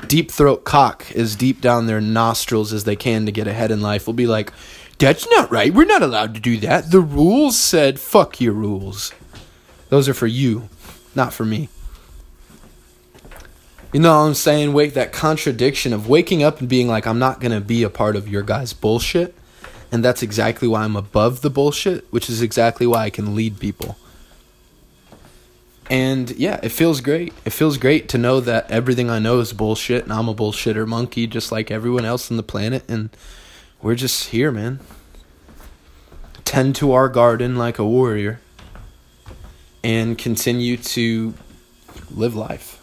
deep 0.08 0.32
throat 0.32 0.64
cock 0.64 1.12
as 1.16 1.36
deep 1.36 1.62
down 1.62 1.88
their 1.88 2.02
nostrils 2.02 2.74
as 2.74 2.84
they 2.84 2.96
can 2.96 3.26
to 3.26 3.32
get 3.32 3.48
ahead 3.48 3.72
in 3.72 3.82
life 3.82 4.08
will 4.08 4.14
be 4.14 4.28
like, 4.28 4.52
That's 4.98 5.28
not 5.30 5.52
right. 5.52 5.74
We're 5.74 5.86
not 5.86 6.02
allowed 6.04 6.34
to 6.36 6.40
do 6.40 6.58
that. 6.60 6.92
The 6.92 7.02
rules 7.02 7.58
said, 7.58 8.00
Fuck 8.00 8.42
your 8.42 8.54
rules. 8.54 9.14
Those 9.90 10.10
are 10.10 10.14
for 10.14 10.28
you, 10.28 10.70
not 11.14 11.34
for 11.34 11.46
me. 11.46 11.70
You 13.94 14.02
know 14.02 14.20
what 14.20 14.26
I'm 14.28 14.34
saying? 14.34 14.74
Wake 14.74 14.94
that 14.96 15.14
contradiction 15.14 15.94
of 15.94 16.10
waking 16.10 16.44
up 16.44 16.60
and 16.60 16.68
being 16.68 16.90
like, 16.90 17.08
I'm 17.08 17.20
not 17.20 17.40
going 17.40 17.54
to 17.54 17.62
be 17.62 17.82
a 17.82 17.90
part 17.90 18.18
of 18.18 18.28
your 18.28 18.42
guys' 18.42 18.74
bullshit. 18.74 19.34
And 19.90 20.04
that's 20.04 20.22
exactly 20.22 20.68
why 20.68 20.84
I'm 20.84 20.98
above 20.98 21.40
the 21.40 21.50
bullshit, 21.50 22.06
which 22.12 22.30
is 22.30 22.42
exactly 22.42 22.86
why 22.86 23.04
I 23.04 23.10
can 23.10 23.36
lead 23.36 23.58
people. 23.58 23.98
And 25.90 26.32
yeah, 26.32 26.60
it 26.64 26.70
feels 26.70 27.02
great. 27.02 27.34
It 27.46 27.52
feels 27.52 27.78
great 27.78 28.10
to 28.10 28.18
know 28.18 28.40
that 28.40 28.72
everything 28.72 29.10
I 29.10 29.20
know 29.20 29.40
is 29.40 29.54
bullshit 29.54 30.04
and 30.04 30.14
I'm 30.14 30.28
a 30.28 30.34
bullshitter 30.34 30.88
monkey 30.88 31.28
just 31.28 31.52
like 31.52 31.70
everyone 31.70 32.06
else 32.06 32.32
on 32.32 32.38
the 32.38 32.44
planet 32.44 32.84
and 32.88 33.10
we're 33.82 33.96
just 33.96 34.30
here, 34.30 34.52
man. 34.52 34.80
Tend 36.44 36.76
to 36.78 36.94
our 36.94 37.08
garden 37.08 37.56
like 37.56 37.78
a 37.78 37.86
warrior 37.86 38.40
and 39.84 40.18
continue 40.18 40.78
to 40.78 41.36
live 42.10 42.36
life. 42.36 42.82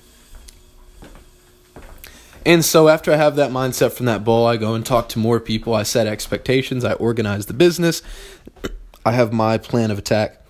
And 2.45 2.65
so 2.65 2.89
after 2.89 3.13
I 3.13 3.17
have 3.17 3.37
that 3.37 3.51
mindset 3.51 3.93
from 3.93 4.07
that 4.07 4.25
bowl, 4.25 4.47
I 4.47 4.57
go 4.57 4.75
and 4.75 4.85
talk 4.85 5.09
to 5.11 5.19
more 5.19 5.41
people. 5.41 5.75
I 5.75 5.85
set 5.85 6.07
expectations, 6.07 6.85
I 6.85 6.93
organize 6.95 7.47
the 7.47 7.55
business. 7.55 8.03
I 9.05 9.13
have 9.13 9.33
my 9.33 9.59
plan 9.59 9.91
of 9.91 9.99
attack 9.99 10.42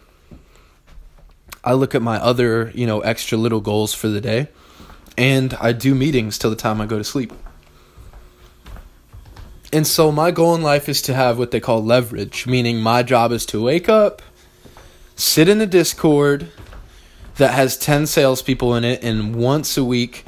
I 1.64 1.74
look 1.74 1.94
at 1.94 2.02
my 2.02 2.16
other, 2.16 2.72
you 2.74 2.86
know, 2.86 3.00
extra 3.00 3.38
little 3.38 3.60
goals 3.60 3.94
for 3.94 4.08
the 4.08 4.20
day, 4.20 4.48
and 5.16 5.54
I 5.60 5.72
do 5.72 5.94
meetings 5.94 6.38
till 6.38 6.50
the 6.50 6.56
time 6.56 6.80
I 6.80 6.86
go 6.86 6.98
to 6.98 7.04
sleep. 7.04 7.32
And 9.72 9.86
so 9.86 10.12
my 10.12 10.30
goal 10.30 10.54
in 10.54 10.62
life 10.62 10.88
is 10.88 11.00
to 11.02 11.14
have 11.14 11.38
what 11.38 11.50
they 11.50 11.60
call 11.60 11.82
leverage, 11.82 12.46
meaning 12.46 12.80
my 12.80 13.02
job 13.02 13.32
is 13.32 13.46
to 13.46 13.62
wake 13.62 13.88
up, 13.88 14.20
sit 15.16 15.48
in 15.48 15.60
a 15.60 15.66
Discord 15.66 16.50
that 17.36 17.54
has 17.54 17.78
10 17.78 18.06
salespeople 18.06 18.74
in 18.74 18.84
it, 18.84 19.02
and 19.02 19.34
once 19.34 19.76
a 19.78 19.84
week 19.84 20.24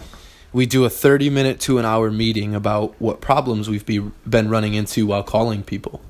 we 0.53 0.67
do 0.67 0.85
a 0.85 0.91
30 0.91 1.31
minute 1.31 1.61
to 1.61 1.79
an 1.79 1.85
hour 1.85 2.11
meeting 2.11 2.55
about 2.55 2.95
what 3.01 3.21
problems 3.21 3.69
we've 3.69 3.85
be, 3.85 3.99
been 4.27 4.49
running 4.49 4.75
into 4.75 5.07
while 5.07 5.25
calling 5.25 5.63
people. 5.63 6.01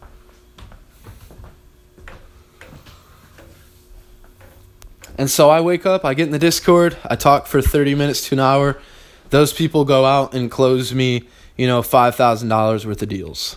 And 5.17 5.31
so 5.31 5.49
I 5.49 5.61
wake 5.61 5.87
up, 5.87 6.05
I 6.05 6.15
get 6.15 6.25
in 6.25 6.33
the 6.33 6.39
Discord, 6.39 6.97
I 7.05 7.15
talk 7.15 7.47
for 7.47 7.63
30 7.63 7.95
minutes 7.95 8.29
to 8.29 8.35
an 8.35 8.41
hour. 8.41 8.81
Those 9.31 9.53
people 9.53 9.85
go 9.85 10.05
out 10.05 10.35
and 10.35 10.51
close 10.51 10.93
me, 10.93 11.25
you 11.57 11.67
know, 11.67 11.83
$5,000 11.83 12.85
worth 12.85 13.03
of 13.03 13.09
deals. 13.09 13.57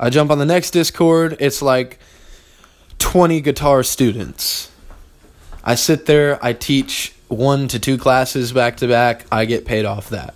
I 0.00 0.10
jump 0.10 0.30
on 0.30 0.38
the 0.38 0.46
next 0.46 0.72
Discord, 0.72 1.36
it's 1.38 1.62
like 1.62 2.00
20 2.98 3.40
guitar 3.40 3.82
students. 3.82 4.72
I 5.62 5.74
sit 5.76 6.06
there, 6.06 6.44
I 6.44 6.54
teach 6.54 7.14
one 7.28 7.68
to 7.68 7.78
two 7.78 7.96
classes 7.96 8.52
back 8.52 8.78
to 8.78 8.88
back, 8.88 9.26
I 9.30 9.44
get 9.44 9.64
paid 9.64 9.84
off 9.84 10.08
that. 10.10 10.34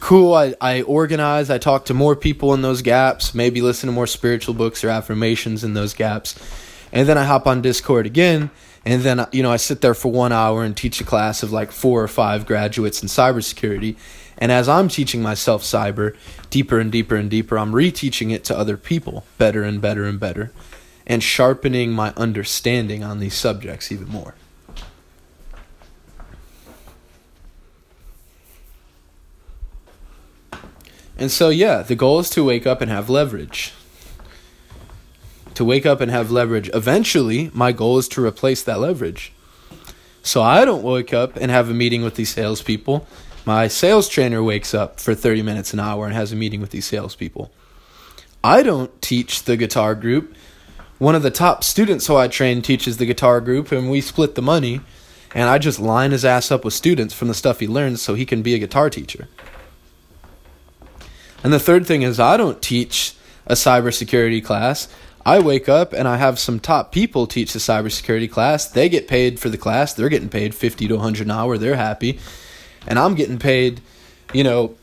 Cool, 0.00 0.32
I, 0.34 0.54
I 0.60 0.82
organize, 0.82 1.50
I 1.50 1.58
talk 1.58 1.86
to 1.86 1.94
more 1.94 2.16
people 2.16 2.54
in 2.54 2.62
those 2.62 2.80
gaps, 2.80 3.34
maybe 3.34 3.60
listen 3.60 3.88
to 3.88 3.92
more 3.92 4.06
spiritual 4.06 4.54
books 4.54 4.82
or 4.82 4.88
affirmations 4.88 5.62
in 5.62 5.74
those 5.74 5.92
gaps 5.92 6.38
and 6.96 7.06
then 7.06 7.18
I 7.18 7.24
hop 7.24 7.46
on 7.46 7.60
Discord 7.60 8.06
again, 8.06 8.48
and 8.86 9.02
then 9.02 9.26
you 9.30 9.42
know 9.42 9.52
I 9.52 9.58
sit 9.58 9.82
there 9.82 9.92
for 9.92 10.10
one 10.10 10.32
hour 10.32 10.64
and 10.64 10.74
teach 10.74 10.98
a 10.98 11.04
class 11.04 11.42
of 11.42 11.52
like 11.52 11.70
four 11.70 12.02
or 12.02 12.08
five 12.08 12.46
graduates 12.46 13.02
in 13.02 13.08
cybersecurity. 13.08 13.96
And 14.38 14.50
as 14.50 14.66
I'm 14.66 14.88
teaching 14.88 15.20
myself 15.20 15.62
cyber 15.62 16.16
deeper 16.48 16.78
and 16.80 16.90
deeper 16.90 17.14
and 17.14 17.30
deeper, 17.30 17.58
I'm 17.58 17.72
reteaching 17.72 18.32
it 18.32 18.44
to 18.44 18.56
other 18.56 18.78
people 18.78 19.26
better 19.36 19.62
and 19.62 19.78
better 19.78 20.06
and 20.06 20.18
better, 20.18 20.52
and 21.06 21.22
sharpening 21.22 21.92
my 21.92 22.14
understanding 22.16 23.04
on 23.04 23.18
these 23.18 23.34
subjects 23.34 23.92
even 23.92 24.08
more. 24.08 24.34
And 31.18 31.30
so, 31.30 31.50
yeah, 31.50 31.82
the 31.82 31.94
goal 31.94 32.20
is 32.20 32.30
to 32.30 32.42
wake 32.42 32.66
up 32.66 32.80
and 32.80 32.90
have 32.90 33.10
leverage 33.10 33.74
to 35.56 35.64
wake 35.64 35.84
up 35.84 36.00
and 36.00 36.10
have 36.10 36.30
leverage. 36.30 36.70
Eventually, 36.72 37.50
my 37.52 37.72
goal 37.72 37.98
is 37.98 38.08
to 38.08 38.24
replace 38.24 38.62
that 38.62 38.78
leverage. 38.78 39.32
So 40.22 40.42
I 40.42 40.64
don't 40.64 40.82
wake 40.82 41.14
up 41.14 41.36
and 41.36 41.50
have 41.50 41.70
a 41.70 41.74
meeting 41.74 42.02
with 42.02 42.14
these 42.14 42.30
salespeople. 42.30 43.06
My 43.44 43.68
sales 43.68 44.08
trainer 44.08 44.42
wakes 44.42 44.74
up 44.74 45.00
for 45.00 45.14
30 45.14 45.42
minutes 45.42 45.72
an 45.72 45.80
hour 45.80 46.04
and 46.04 46.14
has 46.14 46.30
a 46.30 46.36
meeting 46.36 46.60
with 46.60 46.70
these 46.70 46.86
salespeople. 46.86 47.50
I 48.44 48.62
don't 48.62 49.00
teach 49.00 49.44
the 49.44 49.56
guitar 49.56 49.94
group. 49.94 50.34
One 50.98 51.14
of 51.14 51.22
the 51.22 51.30
top 51.30 51.64
students 51.64 52.06
who 52.06 52.16
I 52.16 52.28
train 52.28 52.60
teaches 52.60 52.96
the 52.96 53.06
guitar 53.06 53.40
group, 53.40 53.72
and 53.72 53.90
we 53.90 54.00
split 54.00 54.34
the 54.34 54.42
money. 54.42 54.80
And 55.34 55.48
I 55.48 55.58
just 55.58 55.78
line 55.78 56.12
his 56.12 56.24
ass 56.24 56.50
up 56.50 56.64
with 56.64 56.74
students 56.74 57.14
from 57.14 57.28
the 57.28 57.34
stuff 57.34 57.60
he 57.60 57.66
learns 57.66 58.02
so 58.02 58.14
he 58.14 58.26
can 58.26 58.42
be 58.42 58.54
a 58.54 58.58
guitar 58.58 58.90
teacher. 58.90 59.28
And 61.42 61.52
the 61.52 61.60
third 61.60 61.86
thing 61.86 62.02
is, 62.02 62.18
I 62.20 62.36
don't 62.36 62.60
teach 62.60 63.14
a 63.46 63.54
cybersecurity 63.54 64.44
class. 64.44 64.88
I 65.26 65.40
wake 65.40 65.68
up 65.68 65.92
and 65.92 66.06
I 66.06 66.18
have 66.18 66.38
some 66.38 66.60
top 66.60 66.92
people 66.92 67.26
teach 67.26 67.52
the 67.52 67.58
cybersecurity 67.58 68.30
class. 68.30 68.68
They 68.68 68.88
get 68.88 69.08
paid 69.08 69.40
for 69.40 69.48
the 69.48 69.58
class. 69.58 69.92
They're 69.92 70.08
getting 70.08 70.28
paid 70.28 70.54
50 70.54 70.86
to 70.86 70.94
100 70.94 71.26
an 71.26 71.32
hour. 71.32 71.58
They're 71.58 71.74
happy. 71.74 72.20
And 72.86 72.96
I'm 72.96 73.16
getting 73.16 73.40
paid, 73.40 73.80
you 74.32 74.44
know, 74.44 74.76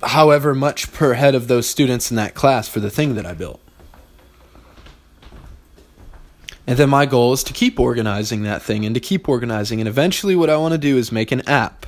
however 0.00 0.54
much 0.54 0.92
per 0.92 1.14
head 1.14 1.34
of 1.34 1.48
those 1.48 1.68
students 1.68 2.08
in 2.12 2.16
that 2.18 2.36
class 2.36 2.68
for 2.68 2.78
the 2.78 2.88
thing 2.88 3.16
that 3.16 3.26
I 3.26 3.34
built. 3.34 3.60
And 6.68 6.78
then 6.78 6.88
my 6.88 7.04
goal 7.04 7.32
is 7.32 7.42
to 7.42 7.52
keep 7.52 7.80
organizing 7.80 8.44
that 8.44 8.62
thing 8.62 8.86
and 8.86 8.94
to 8.94 9.00
keep 9.00 9.28
organizing. 9.28 9.80
And 9.80 9.88
eventually, 9.88 10.36
what 10.36 10.48
I 10.48 10.56
want 10.56 10.70
to 10.70 10.78
do 10.78 10.98
is 10.98 11.10
make 11.10 11.32
an 11.32 11.40
app. 11.48 11.86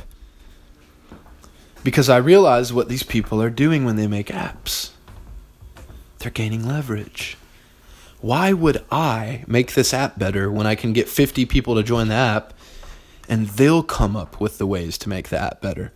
Because 1.85 2.09
I 2.09 2.17
realize 2.17 2.73
what 2.73 2.89
these 2.89 3.05
people 3.05 3.41
are 3.41 3.51
doing 3.51 3.85
when 3.85 3.95
they 3.95 4.09
make 4.09 4.27
apps. 4.27 4.91
They're 6.19 6.33
gaining 6.33 6.67
leverage 6.67 7.37
why 8.23 8.53
would 8.53 8.85
I 8.91 9.45
make 9.49 9.75
this 9.75 9.93
app 9.93 10.19
better 10.19 10.51
when 10.51 10.67
I 10.67 10.77
can 10.77 10.93
get 10.93 11.09
50 11.09 11.45
people 11.45 11.75
to 11.75 11.83
join 11.83 12.09
the 12.09 12.15
app 12.15 12.55
and 13.29 13.49
they'll 13.49 13.83
come 13.83 14.17
up 14.17 14.41
with 14.41 14.59
the 14.59 14.67
ways 14.67 14.97
to 14.99 15.09
make 15.09 15.29
the 15.29 15.39
app 15.39 15.61
better? 15.61 15.93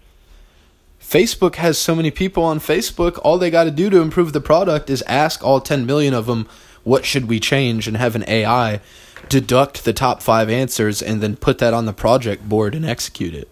Facebook 1.00 1.54
has 1.54 1.78
so 1.78 1.94
many 1.94 2.10
people 2.10 2.42
on 2.42 2.58
Facebook, 2.58 3.20
all 3.22 3.38
they 3.38 3.48
got 3.48 3.64
to 3.64 3.70
do 3.70 3.88
to 3.90 4.00
improve 4.00 4.32
the 4.32 4.40
product 4.40 4.90
is 4.90 5.02
ask 5.02 5.42
all 5.44 5.60
10 5.60 5.86
million 5.86 6.12
of 6.12 6.26
them, 6.26 6.48
what 6.82 7.04
should 7.04 7.28
we 7.28 7.38
change, 7.38 7.86
and 7.86 7.96
have 7.96 8.16
an 8.16 8.24
AI 8.26 8.80
deduct 9.28 9.84
the 9.84 9.92
top 9.92 10.20
five 10.20 10.50
answers 10.50 11.00
and 11.00 11.20
then 11.20 11.36
put 11.36 11.58
that 11.58 11.72
on 11.72 11.86
the 11.86 11.92
project 11.92 12.48
board 12.48 12.74
and 12.74 12.84
execute 12.84 13.34
it. 13.34 13.48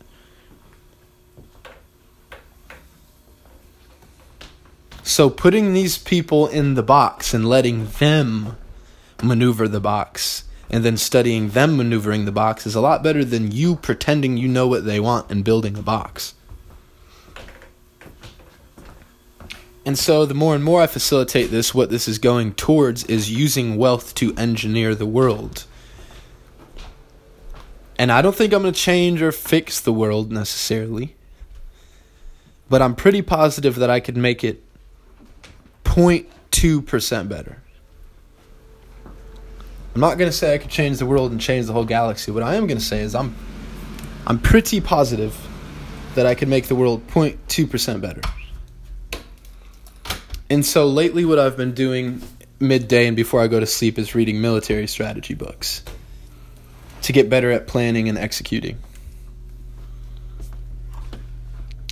So 5.04 5.30
putting 5.30 5.74
these 5.74 5.96
people 5.96 6.48
in 6.48 6.74
the 6.74 6.82
box 6.82 7.32
and 7.34 7.48
letting 7.48 7.86
them 7.86 8.56
maneuver 9.22 9.68
the 9.68 9.80
box 9.80 10.44
and 10.70 10.84
then 10.84 10.96
studying 10.96 11.50
them 11.50 11.76
maneuvering 11.76 12.24
the 12.24 12.32
box 12.32 12.66
is 12.66 12.74
a 12.74 12.80
lot 12.80 13.02
better 13.02 13.24
than 13.24 13.52
you 13.52 13.76
pretending 13.76 14.36
you 14.36 14.48
know 14.48 14.66
what 14.66 14.84
they 14.84 14.98
want 14.98 15.30
and 15.30 15.44
building 15.44 15.76
a 15.76 15.82
box. 15.82 16.34
And 19.86 19.98
so, 19.98 20.24
the 20.24 20.34
more 20.34 20.54
and 20.54 20.64
more 20.64 20.80
I 20.80 20.86
facilitate 20.86 21.50
this, 21.50 21.74
what 21.74 21.90
this 21.90 22.08
is 22.08 22.18
going 22.18 22.54
towards 22.54 23.04
is 23.04 23.30
using 23.30 23.76
wealth 23.76 24.14
to 24.14 24.34
engineer 24.34 24.94
the 24.94 25.04
world. 25.04 25.66
And 27.98 28.10
I 28.10 28.22
don't 28.22 28.34
think 28.34 28.52
I'm 28.52 28.62
going 28.62 28.74
to 28.74 28.80
change 28.80 29.20
or 29.20 29.30
fix 29.30 29.78
the 29.80 29.92
world 29.92 30.32
necessarily, 30.32 31.14
but 32.68 32.80
I'm 32.80 32.94
pretty 32.94 33.20
positive 33.20 33.76
that 33.76 33.90
I 33.90 34.00
could 34.00 34.16
make 34.16 34.42
it 34.42 34.62
0.2% 35.84 37.28
better. 37.28 37.63
I'm 39.94 40.00
not 40.00 40.18
going 40.18 40.30
to 40.30 40.36
say 40.36 40.54
I 40.54 40.58
could 40.58 40.70
change 40.70 40.98
the 40.98 41.06
world 41.06 41.30
and 41.30 41.40
change 41.40 41.66
the 41.66 41.72
whole 41.72 41.84
galaxy. 41.84 42.32
What 42.32 42.42
I 42.42 42.56
am 42.56 42.66
going 42.66 42.78
to 42.78 42.84
say 42.84 43.00
is 43.00 43.14
I'm 43.14 43.34
I'm 44.26 44.38
pretty 44.38 44.80
positive 44.80 45.36
that 46.14 46.26
I 46.26 46.34
could 46.34 46.48
make 46.48 46.66
the 46.66 46.74
world 46.74 47.06
0.2% 47.08 48.00
better. 48.00 48.20
And 50.48 50.64
so 50.64 50.86
lately, 50.86 51.24
what 51.24 51.38
I've 51.38 51.56
been 51.56 51.74
doing 51.74 52.22
midday 52.58 53.06
and 53.06 53.16
before 53.16 53.40
I 53.40 53.48
go 53.48 53.60
to 53.60 53.66
sleep 53.66 53.98
is 53.98 54.14
reading 54.14 54.40
military 54.40 54.86
strategy 54.86 55.34
books 55.34 55.82
to 57.02 57.12
get 57.12 57.28
better 57.28 57.50
at 57.50 57.66
planning 57.66 58.08
and 58.08 58.16
executing. 58.16 58.78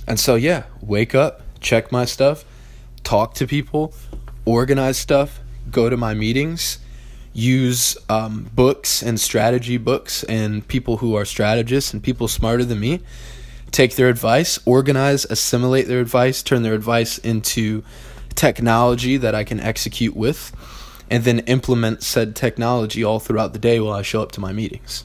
And 0.07 0.19
so, 0.19 0.35
yeah, 0.35 0.63
wake 0.81 1.15
up, 1.15 1.41
check 1.59 1.91
my 1.91 2.05
stuff, 2.05 2.43
talk 3.03 3.35
to 3.35 3.47
people, 3.47 3.93
organize 4.45 4.97
stuff, 4.97 5.39
go 5.69 5.89
to 5.89 5.95
my 5.95 6.13
meetings, 6.13 6.79
use 7.33 7.97
um, 8.09 8.49
books 8.53 9.01
and 9.01 9.19
strategy 9.19 9.77
books 9.77 10.23
and 10.25 10.67
people 10.67 10.97
who 10.97 11.15
are 11.15 11.25
strategists 11.25 11.93
and 11.93 12.01
people 12.01 12.27
smarter 12.27 12.63
than 12.63 12.79
me, 12.79 13.01
take 13.71 13.95
their 13.95 14.07
advice, 14.07 14.59
organize, 14.65 15.25
assimilate 15.25 15.87
their 15.87 15.99
advice, 15.99 16.43
turn 16.43 16.61
their 16.61 16.75
advice 16.75 17.17
into 17.17 17.83
technology 18.35 19.17
that 19.17 19.33
I 19.33 19.43
can 19.43 19.59
execute 19.59 20.15
with, 20.15 20.51
and 21.09 21.23
then 21.23 21.39
implement 21.39 22.03
said 22.03 22.35
technology 22.35 23.03
all 23.03 23.19
throughout 23.19 23.53
the 23.53 23.59
day 23.59 23.79
while 23.79 23.93
I 23.93 24.03
show 24.03 24.21
up 24.21 24.31
to 24.33 24.39
my 24.39 24.53
meetings. 24.53 25.03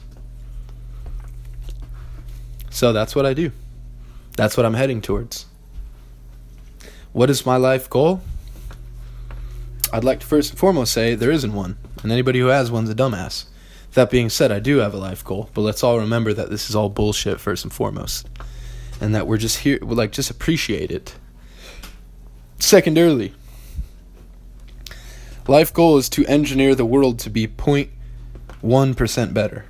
So 2.69 2.93
that's 2.93 3.15
what 3.15 3.25
I 3.25 3.33
do. 3.33 3.51
That's 4.37 4.55
what 4.55 4.65
I'm 4.65 4.75
heading 4.75 5.01
towards. 5.01 5.45
What 7.11 7.29
is 7.29 7.45
my 7.45 7.57
life 7.57 7.89
goal? 7.89 8.21
I'd 9.91 10.03
like 10.03 10.19
to 10.19 10.25
first 10.25 10.51
and 10.51 10.59
foremost 10.59 10.93
say 10.93 11.15
there 11.15 11.31
isn't 11.31 11.53
one, 11.53 11.77
and 12.03 12.11
anybody 12.11 12.39
who 12.39 12.47
has 12.47 12.69
one's 12.69 12.89
a 12.89 12.95
dumbass. 12.95 13.45
That 13.93 14.11
being 14.11 14.29
said, 14.29 14.51
I 14.51 14.59
do 14.59 14.77
have 14.77 14.93
a 14.93 14.97
life 14.97 15.23
goal, 15.23 15.49
but 15.53 15.61
let's 15.61 15.83
all 15.83 15.97
remember 15.97 16.31
that 16.33 16.49
this 16.49 16.69
is 16.69 16.75
all 16.75 16.89
bullshit 16.89 17.39
first 17.39 17.63
and 17.63 17.73
foremost, 17.73 18.27
and 19.01 19.15
that 19.15 19.25
we're 19.25 19.37
just 19.37 19.59
here, 19.59 19.79
we 19.81 19.95
like 19.95 20.11
just 20.11 20.29
appreciate 20.29 20.91
it. 20.91 21.15
Secondarily, 22.59 23.33
life 25.47 25.73
goal 25.73 25.97
is 25.97 26.09
to 26.09 26.25
engineer 26.27 26.75
the 26.75 26.85
world 26.85 27.17
to 27.19 27.29
be 27.29 27.47
0.1% 27.47 29.33
better. 29.33 29.65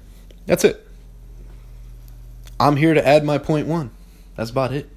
That's 0.46 0.66
it. 0.66 0.86
I'm 2.60 2.76
here 2.76 2.94
to 2.94 3.08
add 3.08 3.24
my 3.24 3.38
point 3.38 3.68
one. 3.68 3.92
That's 4.36 4.50
about 4.52 4.74
it. 4.74 4.90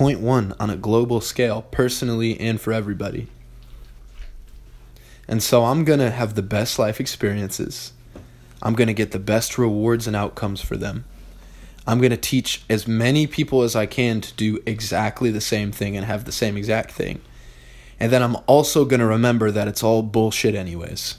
Point 0.00 0.20
one 0.20 0.54
on 0.58 0.70
a 0.70 0.78
global 0.78 1.20
scale, 1.20 1.60
personally 1.60 2.40
and 2.40 2.58
for 2.58 2.72
everybody. 2.72 3.26
And 5.28 5.42
so 5.42 5.66
I'm 5.66 5.84
going 5.84 5.98
to 5.98 6.10
have 6.10 6.34
the 6.34 6.42
best 6.42 6.78
life 6.78 7.00
experiences. 7.00 7.92
I'm 8.62 8.72
going 8.72 8.86
to 8.86 8.94
get 8.94 9.10
the 9.10 9.18
best 9.18 9.58
rewards 9.58 10.06
and 10.06 10.16
outcomes 10.16 10.62
for 10.62 10.78
them. 10.78 11.04
I'm 11.86 11.98
going 11.98 12.12
to 12.12 12.16
teach 12.16 12.62
as 12.70 12.88
many 12.88 13.26
people 13.26 13.60
as 13.60 13.76
I 13.76 13.84
can 13.84 14.22
to 14.22 14.32
do 14.32 14.62
exactly 14.64 15.30
the 15.30 15.38
same 15.38 15.70
thing 15.70 15.98
and 15.98 16.06
have 16.06 16.24
the 16.24 16.32
same 16.32 16.56
exact 16.56 16.92
thing. 16.92 17.20
And 18.00 18.10
then 18.10 18.22
I'm 18.22 18.38
also 18.46 18.86
going 18.86 19.00
to 19.00 19.06
remember 19.06 19.50
that 19.50 19.68
it's 19.68 19.82
all 19.82 20.02
bullshit, 20.02 20.54
anyways. 20.54 21.18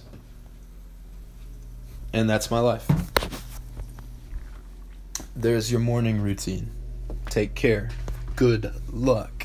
And 2.14 2.28
that's 2.28 2.50
my 2.50 2.60
life. 2.60 2.90
There's 5.36 5.70
your 5.70 5.82
morning 5.82 6.20
routine. 6.20 6.72
Take 7.30 7.54
care. 7.54 7.92
Good 8.42 8.74
luck. 8.92 9.41